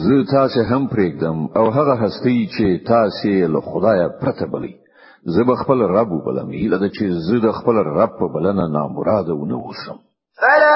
زه 0.05 0.19
تاسو 0.33 0.61
هم 0.71 0.83
پرېږدم 0.93 1.39
او 1.59 1.65
هغه 1.77 1.95
هستی 2.05 2.39
چې 2.59 2.81
تاسو 2.89 3.29
له 3.53 3.61
خدایه 3.61 4.09
پرته 4.21 4.47
بلی 4.47 4.83
زه 5.25 5.45
به 5.45 5.55
خپل 5.65 5.79
رب 5.83 6.13
وبلم 6.13 6.51
هیله 6.51 6.79
ده 6.79 6.89
چې 6.97 7.05
زه 7.27 7.37
د 7.47 7.53
خپل 7.59 7.75
رب 7.99 8.11
په 8.21 8.27
بلنه 8.35 8.67
نامراده 8.75 9.33
ونه 9.35 9.55
اوسم 9.67 9.97
فلا 10.39 10.72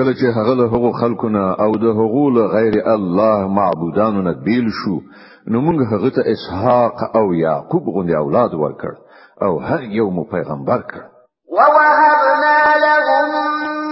کله 0.00 0.14
چې 0.20 0.26
هغه 0.38 0.54
له 0.60 0.64
هغو 0.74 0.90
خلکو 1.00 1.28
نه 1.36 1.44
او 1.64 1.70
د 1.84 1.86
هغو 2.00 2.24
له 2.36 2.42
غیر 2.56 2.74
الله 2.94 3.38
معبودانو 3.58 4.20
نه 4.28 4.32
بیل 4.46 4.66
شو 4.80 4.96
نو 5.52 5.56
موږ 5.66 5.78
هغه 5.92 6.08
ته 6.16 6.22
اسحاق 6.34 6.96
او 7.18 7.26
یاقوب 7.46 7.82
غوندي 7.94 8.16
اولاد 8.22 8.50
ورکړ 8.62 8.92
او 9.44 9.52
هر 9.68 9.80
یو 9.98 10.06
مو 10.16 10.22
پیغمبر 10.34 10.80
کړ 10.90 11.00
ووهبنا 11.56 12.60
لهم 12.86 13.28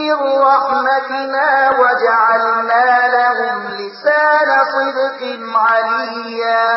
من 0.03 0.16
رحمتنا 0.51 1.49
وجعلنا 1.81 2.87
لهم 3.16 3.59
لسان 3.81 4.49
صدق 4.75 5.18
عليا 5.68 6.68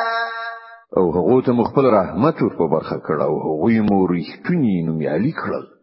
او 0.98 1.04
هغه 1.16 1.42
ته 1.46 1.52
مخبل 1.62 1.86
رحمت 2.00 2.36
ور 2.44 2.54
په 2.60 2.66
برخه 2.76 2.98
کړ 3.08 3.18
او 3.28 3.34
هغه 3.46 3.80
مو 3.90 3.98
ریښتونی 4.14 4.74
نومیالي 4.88 5.32
کړل 5.44 5.81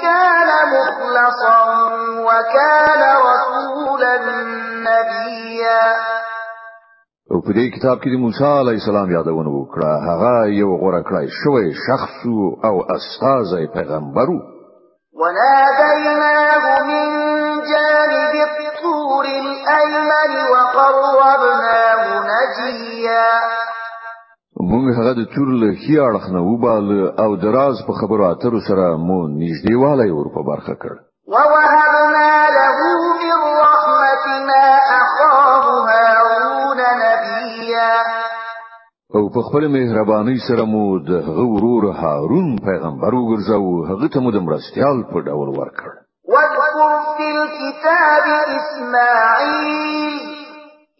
كان 0.03 0.51
مخلصا 0.75 1.59
وكان 2.23 3.03
رسولا 3.27 4.19
نبيا 4.79 5.97
او 7.33 7.41
په 7.41 7.53
دې 7.57 7.67
کتاب 7.77 7.97
کې 8.03 8.09
د 8.09 8.17
موسی 8.25 8.45
علی 8.61 8.75
السلام 8.81 9.11
یادونه 9.17 9.51
وکړه 9.51 9.91
هغه 10.09 10.35
یو 10.61 10.71
غوړه 10.83 11.03
کړی 11.09 11.27
شوې 11.41 11.67
شخص 11.89 12.21
او 12.65 12.75
استاد 12.97 13.67
پیغمبرو 13.75 14.41
وناديناه 15.21 16.83
من 16.83 17.07
جانب 17.71 18.35
الطور 18.47 19.25
الأيمن 19.25 20.33
وقربناه 20.51 22.25
نجيا 22.31 23.58
موږ 24.79 24.87
هغه 24.99 25.13
د 25.21 25.23
تور 25.35 25.49
له 25.63 25.69
خیاړخ 25.83 26.25
نه 26.35 26.41
وبال 26.51 26.87
او 27.25 27.31
دراز 27.45 27.77
په 27.87 27.93
خبرو 27.99 28.25
اترو 28.33 28.61
سره 28.69 28.85
مو 29.07 29.19
نږدې 29.41 29.75
والي 29.83 30.09
ور 30.17 30.29
په 30.37 30.41
برخه 30.51 30.75
کړ 30.83 30.93
ووهبنا 31.33 32.33
له 32.59 32.69
من 33.03 33.41
رحمتنا 33.65 34.65
اخاه 35.01 35.65
هارون 35.93 36.79
نبيا 37.05 37.97
او 39.17 39.23
په 39.35 39.41
خپل 39.47 39.63
مهرباني 39.77 40.37
سره 40.49 40.65
مو 40.73 40.85
د 41.11 41.11
غورور 41.37 41.85
هارون 42.01 42.47
پیغمبر 42.71 43.13
وګرځاو 43.17 43.85
هغه 43.91 44.09
ته 44.13 44.19
مو 44.23 44.29
د 44.37 44.39
مرستيال 44.49 44.99
په 45.13 45.19
ډول 45.29 45.49
ورکړ 45.61 45.89
واذكر 46.33 46.91
في 47.17 47.27
الكتاب 47.43 48.25
اسماعيل 48.59 50.38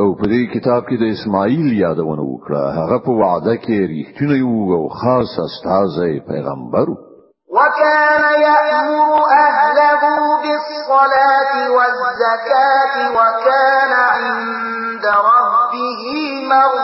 او 0.00 0.14
په 0.14 0.22
دې 0.30 0.42
کتاب 0.54 0.82
کې 0.88 0.96
د 1.02 1.04
اسماعیل 1.16 1.68
یادونه 1.84 2.22
وکړه 2.32 2.62
هغه 2.78 2.98
په 3.04 3.10
وعده 3.20 3.54
کې 3.64 3.78
ریښتینی 3.94 4.40
وو 4.42 4.74
او 4.78 4.82
خاص 5.00 5.32
استاد 5.46 5.94
پیغمبر 6.30 6.86
وكان 7.56 8.22
يأمر 8.48 9.08
أهله 9.46 10.02
بالصلاة 10.42 11.52
والزكاة 11.76 12.94
وكان 13.16 13.92
عند 14.16 15.04
ربه 15.30 16.02
مرضى 16.50 16.77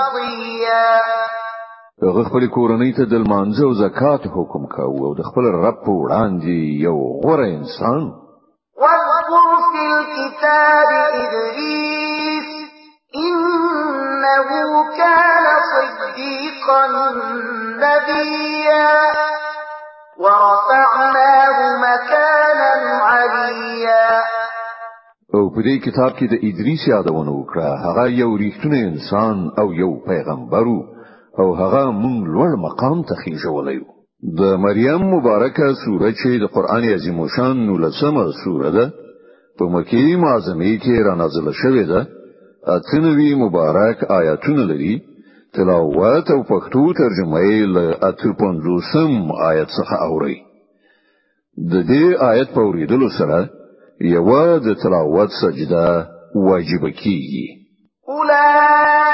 هغه 2.15 2.25
خپل 2.31 2.45
کورنۍ 2.57 2.93
ته 2.97 3.05
د 3.13 3.15
مانځه 3.31 3.63
او 3.69 3.73
زکات 3.85 4.23
حکم 4.37 4.63
کاوه 4.75 5.05
او 5.09 5.13
د 5.21 5.23
خپل 5.29 5.45
رب 5.65 5.77
په 5.87 5.93
وړاندې 6.03 6.57
یو 6.87 6.97
غوره 7.25 7.47
انسان 7.59 8.01
واذكر 8.83 9.49
في 9.71 9.83
الكتاب 10.03 11.15
إدريس 11.39 12.49
إنه 13.29 14.49
كان 15.01 15.45
صديقا 16.01 16.81
نبيا 17.85 18.95
ورفعناه 20.23 21.57
مكانا 21.89 22.75
عليا 23.11 24.09
او 25.37 25.43
په 25.55 25.61
دې 25.67 25.75
کتاب 25.87 26.11
کې 26.19 26.27
د 26.29 26.35
ادریس 26.49 26.83
یادونه 26.95 27.31
وکړه 27.39 27.69
هغه 27.85 28.05
یو 28.23 28.31
ریښتونی 28.45 28.81
انسان 28.91 29.37
او 29.61 29.67
یو 29.83 29.91
پیغمبر 30.11 30.65
وو 30.71 30.94
او 31.43 31.49
هغه 31.61 31.85
مونږ 32.05 32.21
لوړ 32.35 32.51
مقام 32.67 32.99
ته 33.09 33.15
خېژولې 33.23 33.79
د 34.41 34.43
مریم 34.65 35.03
مبارکه 35.15 35.67
سوره 35.85 36.11
چې 36.21 36.29
د 36.43 36.45
قران 36.55 36.85
عظیم 36.97 37.19
شان 37.37 37.57
نولسمه 37.69 38.25
سوره 38.43 38.71
ده 38.77 38.87
په 39.57 39.65
مکی 39.75 40.07
معظمه 40.25 40.71
کې 40.83 40.95
را 41.07 41.15
نازله 41.23 41.53
شوې 41.63 41.85
ده 41.93 42.01
اتنوي 42.77 43.31
مبارک 43.45 43.97
آیاتونه 44.21 44.63
لري 44.71 44.95
تلاوت 45.55 46.27
او 46.35 46.41
پښتو 46.51 46.83
ترجمه 47.01 47.39
یې 47.55 47.63
له 47.75 47.85
اته 48.11 48.29
پنځوسم 48.43 49.13
آیت 49.51 49.69
څخه 49.79 49.95
اوري 50.07 50.39
د 51.73 51.75
دې 51.91 52.05
آیت 52.33 52.49
په 52.57 52.61
اوریدلو 52.67 53.09
سره 53.19 53.39
یو 54.17 54.31
د 54.67 54.69
تلاوت 54.83 55.31
سجده 55.43 55.87
واجب 56.49 56.83
کیږي 57.03 57.45
اولئک 58.15 59.14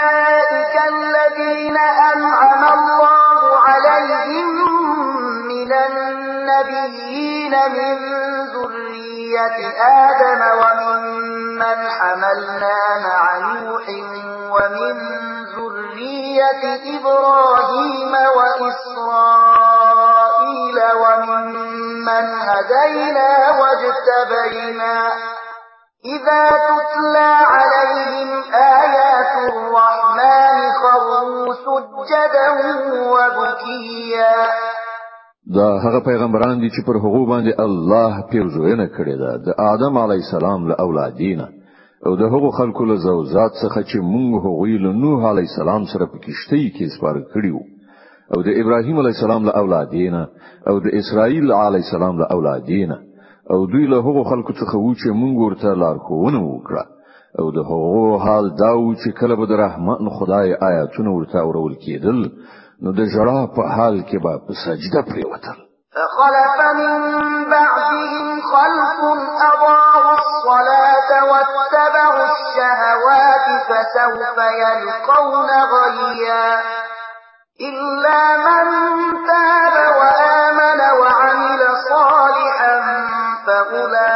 إبراهيم 16.64 18.12
وإسرائيل 18.38 20.76
وممن 21.02 22.24
هدينا 22.48 23.30
واجتبينا 23.60 24.96
إذا 26.04 26.42
تتلى 26.50 27.32
عليهم 27.54 28.28
آيات 28.54 29.32
الرحمن 29.52 30.56
خروا 30.80 31.54
سجدا 31.66 32.48
وبكيا 33.10 34.36
دا 35.54 35.68
هغه 35.84 36.00
پیغمبران 36.04 36.60
دي 36.60 36.68
چې 36.74 36.82
پر 36.86 36.96
هغه 37.04 37.22
باندې 37.32 37.54
الله 37.66 38.12
پیرزوینه 38.30 38.86
کړې 38.96 39.14
ده 39.22 39.32
د 39.36 39.48
آدم 39.72 39.98
علی 39.98 40.14
السلام 40.24 40.68
له 40.68 40.74
اولادینه 40.84 41.48
او 42.06 42.16
د 42.20 42.24
هغو 42.34 42.50
خلکو 42.58 42.82
له 42.90 42.96
زوځات 43.06 43.52
څخه 43.62 43.80
چې 43.90 43.96
موږ 44.12 44.30
هغوی 44.44 44.74
له 44.84 44.90
نوح 45.04 45.18
علی 45.30 45.44
السلام 45.48 45.82
سره 45.92 46.04
په 46.12 46.18
کشتۍ 46.26 46.62
کې 46.76 46.86
سپاره 46.94 47.20
کړیو 47.32 47.60
او 48.34 48.38
د 48.46 48.50
ابراهیم 48.62 48.96
علی 49.02 49.10
السلام 49.16 49.42
له 49.48 49.52
اولادینه 49.62 50.22
او 50.68 50.74
د 50.84 50.86
اسرائیل 51.00 51.52
علی 51.64 51.80
السلام 51.84 52.14
له 52.22 52.26
اولادینه 52.36 52.96
او 53.52 53.58
دوی 53.72 53.84
له 53.92 53.98
هغو 54.06 54.22
خلکو 54.30 54.52
څخه 54.60 54.74
وو 54.84 54.94
چې 55.00 55.08
موږ 55.22 55.34
ورته 55.44 55.68
لارښوونه 55.82 56.40
وکړه 56.52 56.84
او 57.40 57.46
د 57.56 57.58
هغو 57.70 58.18
حال 58.24 58.44
دا 58.62 58.72
و 58.78 58.94
چې 59.02 59.08
کله 59.20 59.34
به 59.40 59.46
د 59.50 59.60
رحمان 59.66 60.10
خدای 60.18 60.54
آیاتونه 60.70 61.10
ورته 61.16 61.38
اورول 61.46 61.74
کېدل 61.84 62.18
نو 62.84 62.92
د 63.00 63.12
جړا 63.14 63.38
په 63.54 63.62
حال 63.76 64.00
کې 64.08 64.16
به 64.24 64.32
په 64.46 64.52
سجده 64.64 65.00
پریوتل 65.10 65.58
فخلف 65.94 66.58
من 66.78 67.16
بعدهم 67.54 68.26
خلق 68.52 69.00
أضاعوا 69.48 70.12
الصلاة 70.18 70.89
واتبعوا 71.80 72.26
الشهوات 72.38 73.44
فسوف 73.68 74.36
يلقون 74.62 75.50
غيا 75.50 76.60
إلا 77.60 78.36
من 78.36 78.68
تاب 79.26 79.94
وآمن 80.00 80.80
وعمل 81.00 81.76
صالحا 81.88 82.80
فأولئك 83.46 84.06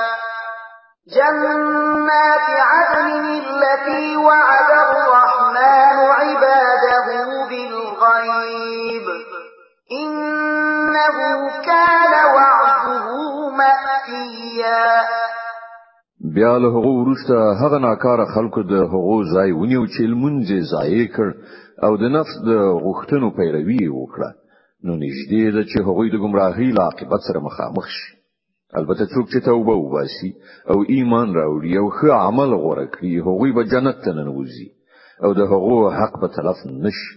جنات 1.07 2.44
دا 16.55 16.59
له 16.59 16.69
هغه 16.77 16.91
ورسته 17.03 17.35
هغه 17.63 17.79
ناکاره 17.89 18.27
خلکو 18.35 18.61
د 18.73 18.75
هغو 18.95 19.17
ځای 19.35 19.51
ونیو 19.61 19.83
چې 19.95 20.01
لمونځ 20.13 20.43
یې 20.57 20.63
ځای 20.73 20.99
کړ 21.15 21.29
او 21.87 21.93
د 22.03 22.05
نفس 22.17 22.35
د 22.51 22.51
غوښتنو 22.85 23.29
پیروي 23.39 23.85
وکړه 23.99 24.29
نو 24.87 24.93
نږدې 25.05 25.45
ده 25.55 25.63
چې 25.71 25.79
هغوی 25.89 26.09
د 26.11 26.17
گمراهۍ 26.25 26.69
له 26.77 26.81
عاقبت 26.89 27.21
سره 27.29 27.39
مخامخ 27.49 27.85
شي 27.99 28.11
البته 28.79 29.03
څوک 29.15 29.27
چې 29.33 29.39
توبه 29.51 29.75
وباسي 29.85 30.31
او 30.71 30.77
ایمان 30.95 31.29
راوړي 31.41 31.73
او 31.81 31.87
ښه 31.97 32.11
عمل 32.27 32.51
غوره 32.63 32.87
کړي 32.95 33.11
هغوی 33.27 33.51
به 33.57 33.63
جنت 33.73 33.97
ته 34.05 34.11
ننوځي 34.19 34.69
او 35.25 35.31
د 35.41 35.43
هغو 35.53 35.77
حق 35.99 36.15
به 36.21 36.29
تلف 36.37 36.59
نشي 36.85 37.15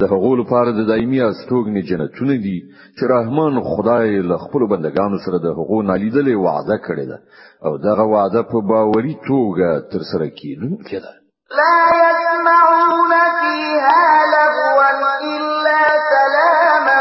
د 0.00 0.02
هغو 0.12 0.32
لپاره 0.40 0.70
د 0.72 0.80
دایمي 0.92 1.20
استوګنې 1.30 1.82
جنتونه 1.90 2.34
دي 2.44 2.58
چې 2.96 3.02
رحمان 3.16 3.54
خدای 3.72 4.08
له 4.30 4.36
خپل 4.44 4.62
بندگانو 4.72 5.18
سره 5.24 5.36
د 5.44 5.48
هغو 5.58 5.78
نالیدلې 5.90 6.34
وعده 6.46 6.76
کړې 6.86 7.04
ده 7.10 7.18
او 7.66 7.72
دغه 7.86 8.04
وعده 8.14 8.40
په 8.50 8.58
باوري 8.72 9.14
توګه 9.30 9.68
تر 9.92 10.00
سره 10.10 10.26
کیدونکې 10.40 10.98
ده 11.04 11.12
لا 11.58 11.78
يسمعون 12.06 13.12
فيها 13.40 14.04
لغوا 14.36 14.90
إلا 15.36 15.80
سلاما 16.12 16.98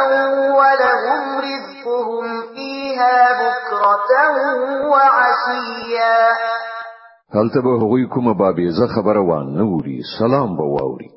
ولهم 0.60 1.21
رزقهم 1.49 2.25
فيها 2.53 3.17
بكرة 3.41 4.10
وعشيا 4.93 6.19
هل 7.36 7.45
تبه 7.55 7.71
هغوی 7.84 8.05
کومه 8.13 8.34
بابیزه 8.34 8.88
خبره 8.95 9.21
وانه 9.29 9.63
وری 9.73 9.99
سلام 10.19 10.49
به 10.58 10.63
واوري 10.75 11.10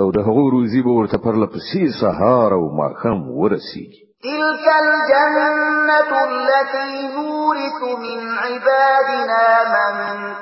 او 0.00 0.12
د 0.12 0.18
هغو 0.26 0.48
روزي 0.56 0.80
به 0.82 0.92
ورته 0.98 1.18
پر 1.24 1.34
لپسې 1.44 1.82
سهار 2.00 2.50
او 2.58 2.62
ماخم 2.78 3.18
ورسیږي 3.40 4.02
تلك 4.28 4.66
الجنة 4.82 6.18
التي 6.28 6.92
نورث 7.16 7.78
من 8.04 8.20
عبادنا 8.44 9.44
من 9.74 9.94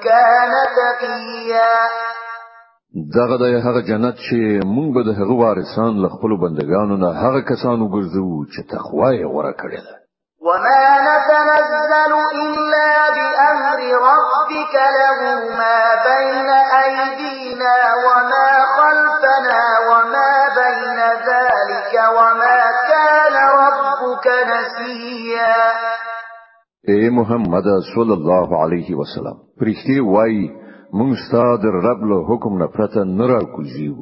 كان 0.06 0.52
تقيا 0.80 1.76
دغه 3.16 3.36
د 3.42 3.44
هغه 3.66 3.80
جنت 3.90 4.16
چې 4.26 4.66
مونږ 4.74 4.88
به 4.94 5.02
د 5.08 5.10
هغه 5.20 5.32
وارثان 5.44 5.92
له 6.02 6.08
خپل 6.14 6.32
بندگانو 6.44 6.96
نه 6.96 7.10
هغه 7.22 7.40
کسانو 7.50 7.88
ګرځو 7.94 8.26
چې 8.52 8.60
تقوا 8.74 9.08
یې 9.18 9.24
غوړه 9.32 9.52
کړې 9.60 9.80
ده 9.86 9.94
وما 10.46 10.86
نتنزل 11.08 11.92
الا 12.40 12.69
ذلك 21.28 21.94
وما 22.18 22.58
كان 22.92 23.36
ربك 23.64 24.26
نسيا 24.52 25.58
اے 26.90 27.00
محمد 27.18 27.66
صلی 27.94 28.14
الله 28.18 28.48
علیه 28.64 28.94
وسلم 29.02 29.36
پرشتي 29.60 30.00
وای 30.14 30.34
مونږ 30.98 31.12
ستاسو 31.26 31.72
رب 31.88 32.00
له 32.10 32.18
حکم 32.30 32.58
نه 32.62 32.66
پرته 32.76 33.04
نه 33.04 33.26
راکوزیو 33.32 33.96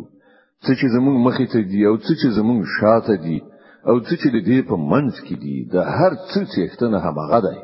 څه 0.64 0.72
چې 0.78 0.86
زمونږ 0.96 1.16
مخې 1.26 1.46
ته 1.52 1.60
دی 1.72 1.82
او 1.90 1.96
څه 1.96 2.12
چې 2.20 2.28
زمونږ 2.38 2.62
شاته 2.78 3.16
دی 3.24 3.38
او 3.90 3.96
څه 4.06 4.14
چې 4.22 4.28
دې 4.46 4.58
په 4.68 4.76
منځ 4.92 5.14
کې 5.26 5.36
دی 5.44 5.56
د 5.72 5.76
هر 5.98 6.12
څه 6.30 6.40
څښتنه 6.52 6.98
همغه 7.06 7.40
دی 7.46 7.58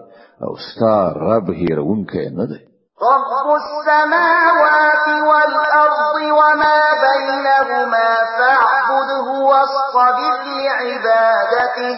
او 0.46 0.52
ستاسو 0.66 1.18
رب 1.28 1.46
هیرونکی 1.60 2.26
نه 2.38 2.44
دی 2.52 2.60
رب 3.08 3.48
السماوات 3.62 5.06
والارض 5.30 6.20
وما 6.40 6.76
بينهما 7.06 8.08
فاعبده 8.94 9.30
واصطبر 9.50 10.36
لعبادته 10.64 11.92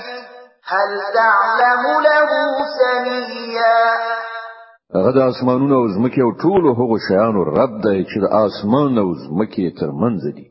هل 0.65 0.89
تعلم 1.15 1.85
له 2.09 2.29
سميا 2.77 3.85
هغه 4.95 5.11
د 5.11 5.19
اسمانونو 5.19 5.75
او 5.81 5.89
زمکه 5.97 6.23
او 6.23 6.31
ټولو 6.43 6.69
هغو 6.81 6.97
شیانو 7.09 7.43
رب 7.45 7.73
دی 7.87 8.05
چې 8.11 8.17
د 8.25 8.27
اسمان 8.45 8.99
او 9.03 9.09
زمکه 9.25 9.71
ترمنځ 9.81 10.23
دي 10.37 10.47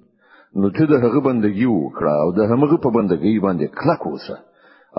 نو 0.61 0.69
ته 0.75 0.83
د 0.93 0.93
هغه 1.05 1.19
بندگی 1.27 1.65
وکړه 1.69 2.13
او 2.23 2.27
د 2.39 2.41
هغه 2.51 2.77
په 2.83 2.89
بندگی 2.97 3.39
باندې 3.45 3.67
کلک 3.79 4.01
اوسه 4.07 4.37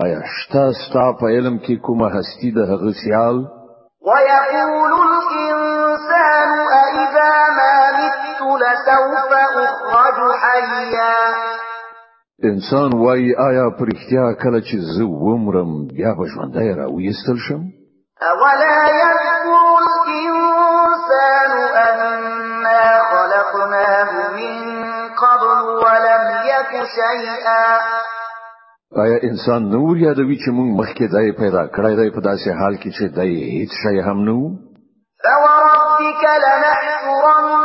آیا 0.03 0.19
شته 0.37 0.63
ستا 0.83 1.05
په 1.21 1.25
علم 1.35 1.59
کې 1.65 1.81
کومه 1.87 2.07
هستی 2.17 2.51
د 2.57 2.59
هغه 2.71 2.89
سیال 3.03 3.37
ويقول 4.07 4.93
فسوف 8.67 9.13
أخرج 9.93 10.31
حيا 10.41 11.19
انسان 12.47 12.89
وای 13.01 13.27
آیا 13.43 13.67
پرختیا 13.79 14.25
کله 14.43 14.59
چې 14.61 14.77
زه 14.97 15.03
ومرم 15.21 15.71
بیا 15.93 16.11
به 16.17 16.25
ژوندی 16.33 16.69
راویستل 16.79 17.37
شم 17.47 17.61
اولا 18.31 18.73
یذکر 18.95 19.33
الانسان 19.45 21.51
انا 21.85 22.85
خلقناه 23.13 24.09
من 24.35 24.55
قبل 25.23 25.59
ولم 25.85 26.23
یک 26.53 26.73
شیئا 26.99 27.63
آیا 29.05 29.17
انسان 29.31 29.61
نو 29.69 29.97
یادوي 29.97 30.35
چې 30.35 30.49
موږ 30.57 30.69
مخکې 30.79 31.13
دای 31.17 31.27
پیدا 31.31 31.67
کړای 31.67 31.95
دی 31.95 32.09
په 32.09 32.21
داسې 32.21 32.49
حال 32.61 32.73
کې 32.77 32.89
چې 32.97 33.15
دای 33.19 33.33
هیڅ 33.51 33.71
شی 33.83 33.97
هم 34.09 34.19
نو 34.29 34.39
فوربك 35.25 36.23
لنحشرن 36.45 37.56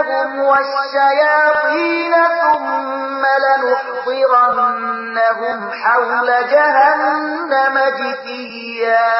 إنهم 0.00 0.30
والشياطين 0.50 2.12
ثم 2.42 3.22
لنحضرنهم 3.44 5.58
حول 5.70 6.28
جهنم 6.52 7.74
جثيا 8.00 9.12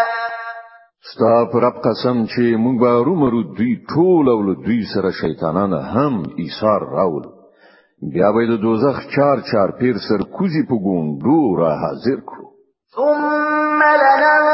ستا 1.15 1.39
پر 1.53 1.59
رب 1.63 1.77
قسم 1.85 2.17
چې 2.33 2.45
موږ 2.65 2.81
به 2.81 2.93
رومرو 3.05 3.43
دوی 3.59 3.73
ټول 3.93 4.25
او 4.29 4.39
دوی 4.65 4.81
سره 4.95 5.11
شیطانان 5.21 5.73
هم 5.73 6.15
ایثار 6.39 6.81
راول 6.93 7.25
بیا 8.15 8.29
به 8.33 8.41
د 8.51 8.53
دوزخ 8.63 8.97
چار 9.17 9.37
چار 9.53 9.69
پیر 9.79 9.97
سر 10.09 10.21
کوزي 10.39 10.63
په 10.69 10.75
ګوندو 10.85 11.41
را 11.61 11.73
حاضر 11.83 12.19
کړو 12.29 12.49
ثم 12.97 13.81
لنن 14.03 14.47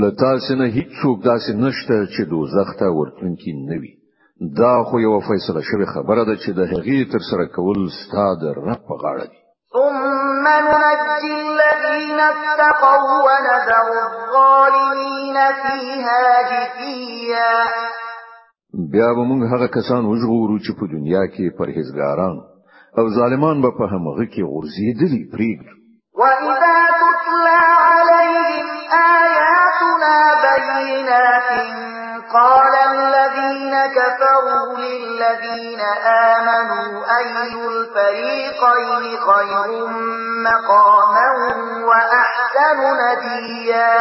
لتا 0.01 0.31
سينه 0.45 0.65
هیڅوک 0.77 1.17
داسې 1.31 1.51
نشته 1.65 1.95
چې 2.13 2.21
دوزخ 2.33 2.67
ته 2.79 2.85
ورتونکي 2.99 3.51
نه 3.69 3.75
وي 3.81 3.93
دا 4.61 4.73
خو 4.87 4.95
یو 5.07 5.15
فیصله 5.29 5.61
شوی 5.69 5.85
خبره 5.93 6.23
ده 6.29 6.35
چې 6.43 6.49
د 6.59 6.61
هغې 6.73 6.99
تر 7.13 7.21
سره 7.29 7.43
کول 7.55 7.79
ستاد 8.01 8.39
رب 8.67 8.81
غاړه 9.03 9.25
دي 9.33 9.39
ثم 9.75 10.47
ننجي 10.67 11.29
الذين 11.43 12.19
اتقوا 12.19 13.15
ونذر 13.25 13.87
الظالمين 14.09 15.37
فيها 15.63 16.23
جثيا 16.51 17.55
بیا 18.93 19.09
به 19.17 19.23
موږ 19.29 19.41
هغه 19.53 19.67
کسان 19.77 20.03
وژغورو 20.11 20.57
چې 20.65 20.71
په 20.79 20.85
دنیا 20.95 21.23
کې 21.33 21.55
پرهیزګاران 21.57 22.35
او 22.99 23.03
ظالمان 23.19 23.61
به 23.61 23.69
په 23.79 23.83
همغه 23.93 24.25
کې 24.33 24.41
غورځېدلي 24.51 25.21
پریږدو 25.33 25.71
وَإِذَا 26.21 26.84
الذين 35.21 35.79
آمنوا 36.35 36.97
أي 37.17 37.43
الفريقين 37.57 39.17
خير 39.29 39.69
مقاما 40.47 41.27
وأحسن 41.89 42.79
نديا 43.01 43.93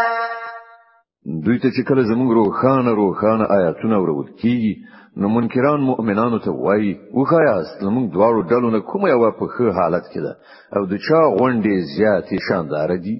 دوی 1.46 1.58
ته 1.58 1.68
چې 1.70 1.88
کله 1.88 2.02
زموږ 2.02 2.30
روخانه 2.34 2.90
روخانه 2.94 3.44
آیاتونه 3.50 3.98
ورول 4.02 4.26
کیږي 4.42 4.74
نو 5.16 5.28
منکران 5.36 5.80
مؤمنانو 5.90 6.38
ته 6.38 6.50
وایي 6.64 6.90
وخایاست 7.14 7.80
زموږ 7.86 8.04
دواړو 8.12 8.48
ډلو 8.50 8.70
نه 8.74 8.80
کومه 8.90 9.08
یو 9.10 9.30
په 9.38 9.46
ښه 9.54 9.72
حالت 9.78 10.04
کې 10.14 10.20
ده 10.20 10.36
او 10.76 10.86
د 10.90 10.94
چا 11.06 11.20
غونډې 11.38 11.74
زیاتې 11.96 12.38
شاندار 12.48 12.96
دي 13.06 13.16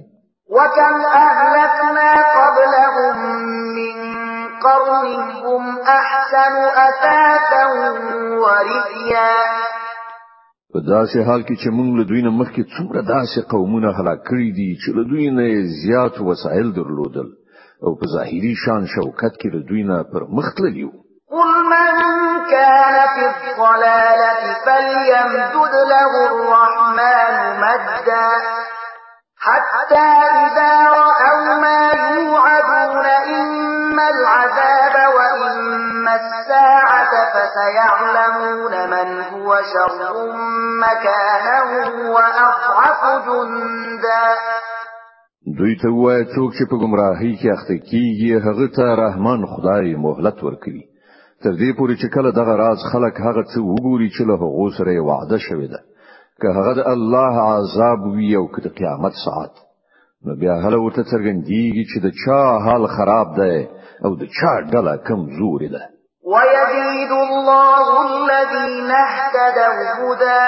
وکم 0.57 0.96
اهلک 1.22 1.73
قَوْمِهِمْ 4.68 5.62
أَحْسَنُ 5.81 6.55
أَثَاثًا 6.87 7.64
وَرِئْيًا 8.42 9.35
په 10.74 10.81
داسې 10.92 11.18
حال 11.29 11.42
کې 11.48 11.55
چې 11.62 11.68
موږ 11.79 11.88
له 11.98 12.05
دوی 12.11 12.20
نه 12.27 12.31
مخکې 12.38 12.64
څومره 12.77 13.00
داسې 13.14 13.38
قومونه 13.53 13.88
هلاک 13.98 14.20
کړي 14.29 14.48
دي 14.59 14.68
چې 14.83 14.88
له 14.96 15.03
دوی 15.11 15.27
نه 15.38 15.46
زیات 15.83 16.14
وسایل 16.29 16.68
درلودل 16.81 17.29
او 17.87 17.94
په 18.00 18.07
ظاهري 18.14 18.55
شان 18.64 18.87
شوکت 18.94 19.35
کې 19.40 19.48
له 19.55 19.61
دوی 19.68 19.83
نه 19.90 20.03
پر 20.12 20.22
مخ 20.38 20.48
تللی 20.59 20.85
وو 20.90 21.00
قل 21.33 21.53
من 21.74 21.90
كان 22.55 22.96
في 23.14 23.24
الضلالة 23.33 24.42
فليمدد 24.64 25.74
له 25.94 26.11
الرحمن 26.29 27.35
مدا 27.64 28.27
حتى 29.46 30.09
إذا 30.42 30.72
رأوا 30.98 31.61
ما 31.62 31.79
يوعدون 32.16 33.07
إما 33.35 33.63
العذاب 34.46 34.96
وإما 35.18 36.12
الساعة 36.22 37.11
فسيعلمون 37.35 38.72
من 38.94 39.09
هو 39.33 39.57
شر 39.72 40.00
مكانا 40.87 41.57
وأضعف 42.14 43.26
جندا 43.26 44.22
دوی 45.59 45.74
ته 45.83 45.88
وای 46.02 46.24
څوک 46.35 46.50
چې 46.57 46.64
په 46.70 46.76
گمراهۍ 46.83 47.30
کې 47.40 47.48
اخته 47.54 47.74
کیږي 47.90 48.30
هغه 48.46 48.66
ته 48.76 48.85
رحمان 49.04 49.42
خدای 49.52 49.96
مهلت 50.04 50.38
ورکړي 50.46 50.83
تر 51.42 51.52
دې 51.61 51.70
پورې 51.78 51.94
چې 52.02 52.09
کله 52.14 52.30
دغه 52.40 52.54
راز 52.62 52.78
خلک 52.92 53.14
هغه 53.26 53.42
څه 53.52 53.59
وګوري 53.72 54.09
چې 54.16 54.22
له 54.30 54.35
هغه 54.44 54.70
سره 54.78 55.00
وعده 55.11 55.38
شوی 55.48 55.68
ده 55.74 55.80
که 56.40 56.48
هغه 56.59 56.72
د 56.78 56.83
الله 56.94 57.35
عذاب 57.57 58.07
وي 58.16 58.35
او 58.40 58.44
که 58.54 58.68
قیامت 58.80 59.12
ساعت 59.24 59.54
نو 60.26 60.37
بیا 60.42 60.54
هله 60.64 60.76
ورته 60.83 61.02
څرګندېږي 61.02 61.85
چې 61.90 61.98
د 62.04 62.07
چا 62.22 62.40
حال 62.66 62.87
خراب 62.96 63.37
ده 63.40 63.50
او 64.04 64.11
د 64.20 64.22
چا 64.38 64.52
ډله 64.72 64.94
کمزورې 65.09 65.68
ده 65.74 65.83
ويزيد 66.33 67.11
الله 67.26 67.85
الذين 68.12 68.90
اهتدوا 69.07 69.83
هدى 70.00 70.46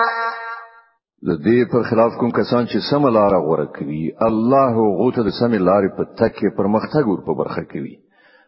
د 1.28 1.32
دې 1.46 1.60
پر 1.72 1.82
خلاف 1.90 2.12
کوم 2.20 2.32
کسان 2.40 2.64
چې 2.72 2.80
سم 2.90 3.04
لار 3.18 3.34
غوړه 3.46 3.68
کوي 3.78 4.04
الله 4.28 4.72
غوته 5.00 5.22
د 5.24 5.30
سم 5.40 5.52
لارې 5.70 5.90
په 5.98 6.04
تکه 6.22 6.50
پرمختګ 6.60 7.04
ور 7.12 7.22
په 7.30 7.34
برخه 7.42 7.64
کوي 7.72 7.96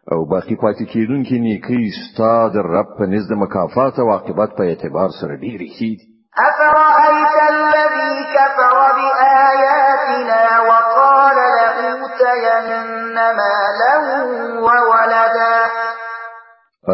او 0.07 0.25
باقی 0.25 0.55
پاتې 0.61 0.83
کیدونکې 0.93 1.37
نیکی 1.41 1.91
ستا 1.97 2.33
د 2.53 2.55
رب 2.75 2.87
په 2.99 3.05
نزد 3.13 3.31
مکافات 3.41 3.99
او 3.99 4.09
عاقبت 4.15 4.55
په 4.57 4.63
اعتبار 4.69 5.09
سره 5.21 5.33
ډېرې 5.43 5.67
ښې 5.75 5.91
دي 5.99 6.05
أفرأيت 6.47 7.35
الذي 7.55 8.13
كفر 8.35 8.75
بآياتنا 8.97 10.43
وقال 10.69 11.37
لأوتين 11.59 13.15
مالا 13.39 13.95
وولدا 14.65 15.55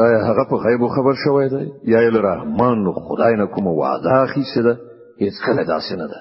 آیا 0.06 0.18
هغه 0.24 0.44
په 0.50 0.56
غیب 0.56 0.88
خبر 0.88 1.14
شوی 1.26 1.50
دی 1.50 1.72
یا 1.84 2.00
ال 2.00 2.26
رحمان 2.26 2.92
خدای 2.94 3.36
نه 3.36 3.46
کوم 3.48 3.68
وعده 3.68 4.14
اخیسته 4.22 4.62
ده 4.62 4.76
هیڅ 5.22 5.34
کله 5.46 5.64
داسې 5.64 5.92
نه 6.02 6.08
ده 6.14 6.20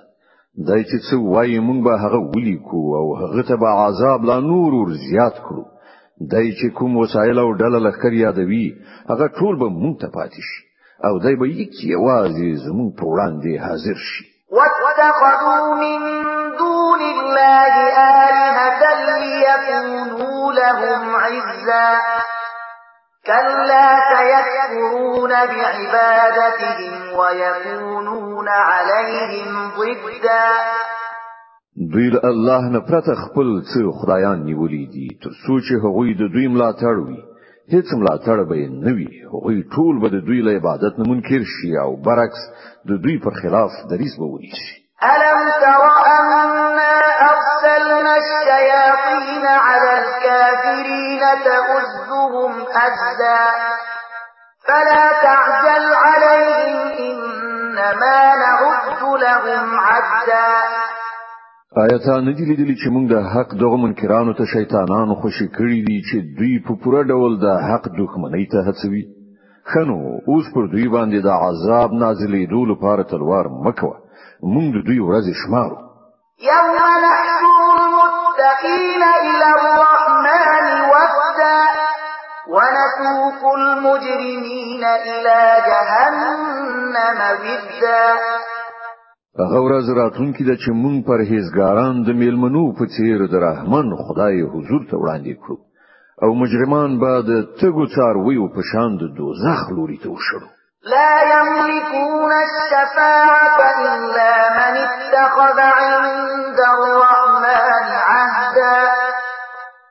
دای 0.69 0.85
چې 0.85 0.99
څو 1.11 1.19
وایي 1.35 1.61
مونږ 1.61 1.85
به 1.85 1.97
هغه 2.05 2.17
ولي 2.35 2.57
کو 2.71 2.79
او 3.01 3.17
هغه 3.17 3.43
ته 3.43 3.57
به 3.57 3.69
عذاب 3.69 4.25
لا 4.25 4.41
نور 4.41 4.75
ور 4.75 4.89
زیات 5.11 5.35
کړو 5.35 5.65
دای 6.31 6.53
چې 6.53 6.73
کوم 6.79 6.97
وسایل 6.97 7.39
او 7.39 7.55
ډله 7.57 7.79
لخر 7.87 8.13
یادوي 8.13 8.67
هغه 9.11 9.27
ټول 9.29 9.59
به 9.61 9.69
مونږ 9.69 10.01
ته 10.01 10.07
پاتې 10.07 10.41
شي 10.49 10.61
او 11.05 11.19
دای 11.19 11.37
به 11.37 11.49
یک 11.49 11.73
یوازې 11.95 12.51
زمونږ 12.67 12.91
په 12.99 13.05
وړاندې 13.11 13.61
حاضر 13.65 13.95
شي 14.11 14.25
واتخذوا 14.53 15.75
من 15.83 16.28
لهم 20.73 21.17
عزا 21.17 21.91
كلا 23.27 23.97
سيكفرون 24.13 25.31
بعبادتهم 25.31 27.19
ويكونون 27.19 28.49
عليهم 28.49 29.71
ضدا 29.79 30.47
دوی 31.93 32.11
له 32.11 32.21
الله 32.25 32.61
نه 32.73 32.81
پرته 32.81 33.15
خپل 33.15 33.63
څو 33.75 33.93
خدایان 34.03 34.39
نیولې 34.45 34.85
دي 34.95 35.09
تر 35.25 35.31
څو 35.31 35.59
چې 35.67 35.73
هغوی 35.85 36.15
د 36.15 36.23
دوی 36.35 36.47
ملاتړ 36.55 36.97
وي 37.07 37.19
هیڅ 37.73 37.87
ملاتړ 38.01 38.39
به 38.51 38.61
نه 38.87 38.93
وي 38.97 39.09
هغوی 39.33 39.63
ټول 39.75 39.95
به 40.03 40.09
د 40.09 40.25
دوی 40.27 40.41
له 40.47 40.51
عبادت 40.59 40.99
نه 40.99 41.05
منکر 41.13 41.43
شي 41.55 41.71
او 41.85 41.97
برعکس 42.07 42.43
د 42.89 42.93
دوی 43.03 43.19
پر 43.25 43.31
خلاف 43.43 43.71
دریس 43.91 44.17
به 44.21 44.25
ونی 44.33 44.53
شي 44.63 44.77
الم 45.13 45.43
تر 45.65 45.83
ان 46.17 46.79
ارسلنا 47.31 48.13
الشياطين 48.23 49.45
على 49.67 49.93
ولا 51.35 51.43
تعزهم 51.45 52.53
أزا 52.63 53.47
فلا 54.67 55.11
تعجل 55.23 55.85
عليهم 55.95 56.93
إنما 56.99 58.37
نعد 58.43 59.03
لهم 59.03 59.81
عدا 59.81 60.59
آیا 61.79 61.99
تا 62.07 62.17
ندی 62.21 62.45
لیدلی 62.45 62.75
چې 62.77 62.91
موږ 62.95 63.07
د 63.13 63.17
حق 63.35 63.51
دغه 63.63 63.77
منکرانو 63.83 64.33
ته 64.39 64.45
شیطانانو 64.53 65.15
خوشی 65.23 65.47
کړی 65.59 65.81
دي 65.91 65.99
چې 66.09 66.39
دوی 66.39 66.55
په 66.69 66.77
پوره 66.85 67.03
ډول 67.13 67.37
د 67.43 67.59
حق 67.67 67.89
دښمنۍ 67.99 68.45
ته 68.53 68.69
هڅوي 68.69 69.05
خنو 69.73 69.99
اوس 70.33 70.47
پر 70.55 70.71
دوی 70.75 70.89
باندې 70.95 71.19
د 71.27 71.31
عذاب 71.49 71.91
نازلې 72.03 72.51
دول 72.55 72.69
لپاره 72.73 73.03
تلوار 73.13 73.51
مکوه 73.69 73.97
موږ 74.55 74.87
دوی 74.87 74.99
ورځ 75.03 75.37
شمارو 75.43 75.77
یوم 76.49 76.75
نحشر 76.87 77.71
المتقین 77.75 79.05
الی 79.13 79.53
الله 79.53 79.88
ونسوق 82.49 83.41
المجرمين 83.57 84.85
الى 84.85 85.39
جهنم 85.69 86.97
ودا 87.43 88.13
هغه 89.43 89.61
ورځ 89.67 89.87
راتلونکې 89.97 90.43
ده 90.49 90.55
چې 90.63 90.71
مونږ 90.83 90.97
پرهیزګاران 91.11 91.95
د 92.03 92.09
میلمنو 92.21 92.65
په 92.79 92.85
څیر 92.95 93.19
د 93.33 93.35
رحمان 93.49 93.89
خدای 94.07 94.41
حضور 94.53 94.81
ته 94.91 94.95
وړاندې 95.01 95.33
کړو 95.43 95.57
او 96.23 96.29
مجرمان 96.43 96.91
به 97.01 97.13
د 97.31 97.33
تګو 97.61 97.85
څارویو 97.95 98.47
په 98.55 98.61
شان 98.71 98.91
د 99.03 99.03
دوزخ 99.19 99.59
لوري 99.77 99.99
ته 100.03 100.09
وشړو 100.17 100.49
لا 100.95 101.13
يملكون 101.35 102.31
الشفاعة 102.47 103.61
إلا 103.93 104.33
من 104.59 104.75
اتخذ 104.87 105.59
عند 105.83 106.59
الرحمن 106.77 107.87
عهدا 108.17 108.77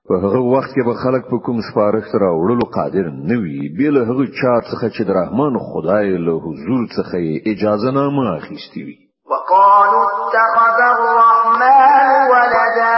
په 0.10 0.15
هغه 0.24 0.41
وخت 0.54 0.72
کې 0.76 0.84
به 0.88 0.93
خلک 1.04 1.24
په 1.32 1.38
کوم 1.46 1.58
سپارښت 1.70 2.13
را 2.24 2.30
وړلو 2.39 2.65
قادر 2.76 3.06
نه 3.30 3.36
وي 3.43 3.62
بل 3.80 3.96
هغه 4.10 4.24
چا 4.39 4.54
څخه 4.70 4.86
چې 4.96 5.02
د 5.08 5.12
رحمان 5.22 5.54
خدای 5.70 6.06
له 6.26 6.34
حضور 6.46 6.82
څخه 6.98 7.15
اجازه 7.54 7.89
نامه 7.98 8.24
اخیستی 8.39 8.82
وي 8.88 8.96
وقالوا 9.34 10.04
اتخذ 10.17 10.80
الرحمن 10.96 12.12
ولدا 12.34 12.98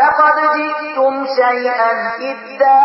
لقد 0.00 0.36
جئتم 0.56 1.14
شيئا 1.40 1.90
إدا 2.32 2.80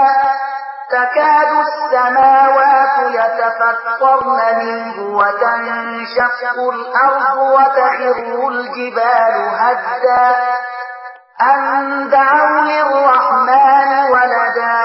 تكاد 0.92 1.50
السماوات 1.68 2.96
يتفطرن 3.20 4.40
منه 4.62 4.98
وتنشق 5.20 6.58
الأرض 6.74 7.38
وتخر 7.56 8.36
الجبال 8.52 9.34
هدا 9.62 10.30
ان 11.50 12.10
دعوا 12.10 12.62
للرحمن 12.72 13.92
ولدا 14.14 14.82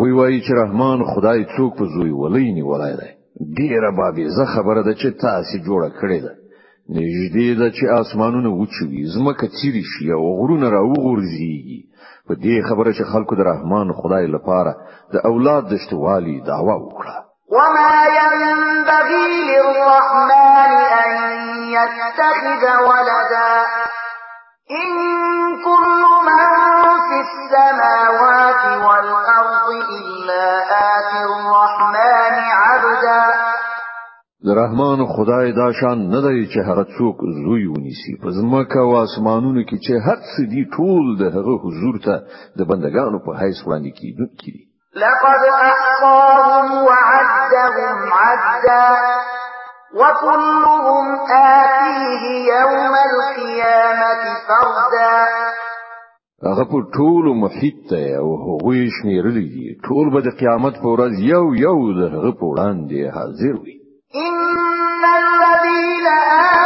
وی 0.00 0.12
وای 0.12 0.40
چې 0.40 0.52
رحمان 0.62 1.04
خدای 1.14 1.44
څوک 1.56 1.76
په 1.78 1.84
زوی 1.94 2.10
ولینی 2.24 2.62
ولای 2.62 2.92
دی 2.96 3.10
ډیره 3.58 3.90
بابي 4.00 4.26
زه 4.36 4.44
خبره 4.54 4.82
ده 4.82 4.94
چې 5.00 5.08
تاسو 5.24 5.56
جوړه 5.66 5.88
کړې 6.00 6.18
ده 6.24 6.32
نږدې 6.96 7.48
ده 7.60 7.68
چې 7.76 7.84
اسمانونه 8.00 8.48
وچوي 8.60 9.02
زمکه 9.14 9.46
چیرې 9.58 9.84
شي 9.92 10.12
او 10.16 10.22
غرونه 10.38 10.66
راوغورځي 10.70 11.54
په 12.28 12.34
دې 12.44 12.56
خبره 12.68 12.92
چې 12.98 13.04
خلکو 13.12 13.34
د 13.36 13.40
رحمان 13.52 13.92
خدای 14.00 14.26
لپاره 14.36 14.72
د 15.12 15.16
اولاد 15.30 15.62
دشتوالي 15.68 16.40
دعوا 16.40 16.76
وکړه 16.84 17.16
وما 17.56 17.94
ينبغي 18.20 19.24
للرحمن 19.50 20.70
ان 21.04 21.10
يتخذ 21.76 22.62
ولدا 22.90 23.81
إن 24.70 25.54
كل 25.64 26.10
من 26.22 26.48
في 27.08 27.16
السماوات 27.24 28.86
والأرض 28.86 29.72
إلا 29.98 30.62
آتي 30.66 31.24
الرحمن 31.24 32.34
عبدا 32.40 33.22
در 34.44 34.54
رحمان 34.62 35.06
خدای 35.06 35.52
دا 35.52 35.72
شان 35.72 35.98
نه 36.08 36.20
دی 36.20 36.46
چې 36.48 36.66
هغه 36.68 36.84
څوک 36.84 37.16
زوی 37.44 37.66
ونیسي 37.66 38.14
په 38.22 38.28
ځمکه 38.30 38.78
او 38.80 38.96
اسمانونو 39.02 39.62
کې 39.68 39.76
چې 39.84 39.92
هر 40.06 40.16
څه 40.30 40.40
دی 40.50 40.64
ټول 40.76 41.04
د 41.20 41.22
هغه 41.36 41.52
حضور 41.64 41.94
ته 42.04 42.14
د 42.58 42.62
بندگانو 42.70 43.18
په 43.26 43.32
حیث 43.40 43.58
وړاندې 43.64 43.92
کیږي 43.98 44.56
لقد 45.04 45.40
احصاهم 45.70 46.68
وعدهم 46.88 47.98
عدا 48.12 48.88
وكلهم 49.94 51.04
آتيه 51.30 52.24
يوم 52.52 52.92
القيامة 53.10 54.22
فردا 54.48 55.22
هغه 56.44 56.64
په 56.64 56.82
ټولو 56.98 57.34
محیط 57.34 57.76
ته 57.90 58.04
او 58.20 58.28
هغوی 58.44 58.80
شمیرلی 58.96 59.46
دي 59.54 59.66
ټول 59.86 60.06
به 60.14 60.20
د 60.24 60.28
قیامت 60.40 60.74
په 60.82 60.88
ورځ 60.94 61.12
یو 61.32 61.44
یو 61.64 61.76
د 61.98 62.00
هغه 62.14 62.30
په 62.38 62.44
وړاندې 62.52 63.00
حاضر 63.16 63.54
وي 63.62 63.74
ان 64.26 65.04
الذين 65.24 66.06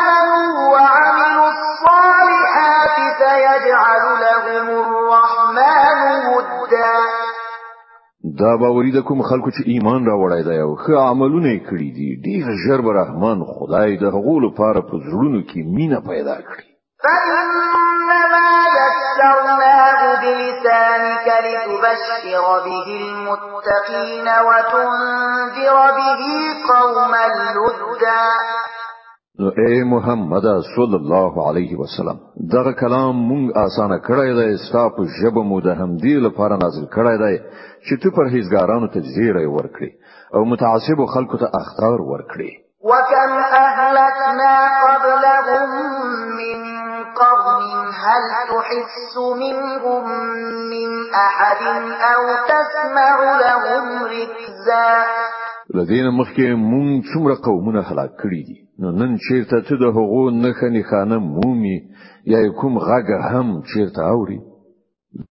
امنوا 0.01 0.65
وعملوا 0.73 1.51
الصالحات 1.59 2.91
سيجعل 3.23 4.03
لهم 4.25 4.67
الرحمن 4.83 6.01
ودا 6.35 6.95
دا 8.43 8.53
باورې 8.63 8.91
د 8.95 9.01
کوم 9.09 9.21
خلکو 9.31 9.51
چې 9.57 9.63
ایمان 9.73 10.01
را 10.09 10.15
وړای 10.23 10.43
دی 10.49 10.59
او 10.67 10.71
ښه 10.83 10.95
عملونه 11.13 11.51
کړی 11.69 11.89
دي 11.99 12.09
ډیر 12.27 12.45
ژر 12.63 12.79
به 12.87 12.93
رحمان 13.03 13.39
خدای 13.53 13.91
د 14.03 14.05
غول 14.15 14.43
لپاره 14.49 14.81
په 14.89 14.95
زړونو 15.07 15.41
کې 15.49 15.61
مینا 15.77 15.99
پیدا 16.13 16.37
کړي 16.49 16.67
فإنما 17.05 18.53
يسرناه 18.79 20.03
بلسانك 20.25 21.27
لتبشر 21.47 22.45
به 22.67 22.87
المتقين 23.03 24.29
وتنذر 24.49 25.77
به 25.99 26.21
قوما 26.71 27.25
لدا 27.59 28.23
نو 29.45 29.49
اے 29.63 29.71
محمد 29.95 30.47
صلی 30.75 30.95
الله 31.01 31.35
علیه 31.49 31.73
وسلم 31.81 32.21
دا 32.53 32.63
کلام 32.83 33.17
مونږ 33.31 33.45
آسانه 33.67 33.97
کړی 34.07 34.31
دی 34.39 34.51
ستاسو 34.67 35.03
ژبه 35.19 35.43
مو 35.51 35.59
د 35.67 35.77
همدی 35.81 36.15
لپاره 36.27 36.55
نازل 36.63 36.87
کړی 36.95 37.15
دی 37.23 37.35
چې 37.87 37.95
ته 38.05 38.09
پرهیزګارانو 38.19 38.89
ته 38.95 39.01
زیری 39.17 39.45
ورکړي 39.57 39.91
او 40.35 40.41
متعصب 40.53 41.05
خلکو 41.15 41.41
ته 41.43 41.49
اختار 41.61 41.99
ورکړي 42.11 42.51
وکم 42.93 43.33
اهلکنا 43.61 44.55
قبلهم 44.83 45.79
من 46.39 46.65
قرن 47.23 47.79
هل 48.03 48.25
تحس 48.53 49.15
منهم 49.43 50.07
من 50.73 50.91
احد 51.29 51.67
او 52.13 52.23
تسمع 52.55 53.15
لهم 53.49 54.13
ركزا 54.19 54.85
لدينا 55.75 56.11
مخکې 56.21 56.49
مونږ 56.73 57.01
څومره 57.13 57.45
قومونه 57.49 57.83
هلاک 57.91 58.15
کړي 58.23 58.43
دي 58.51 58.66
نو 58.81 58.89
نن 58.99 59.11
چیرته 59.25 59.59
ته 59.67 59.75
د 59.83 59.85
هغو 59.97 60.23
نه 60.43 60.51
خني 60.59 60.83
خانم 60.89 61.23
مومي 61.37 61.77
یا 62.33 62.41
کوم 62.59 62.75
غږ 62.89 63.07
هم 63.31 63.47
چیرته 63.71 64.01
اوري 64.13 64.39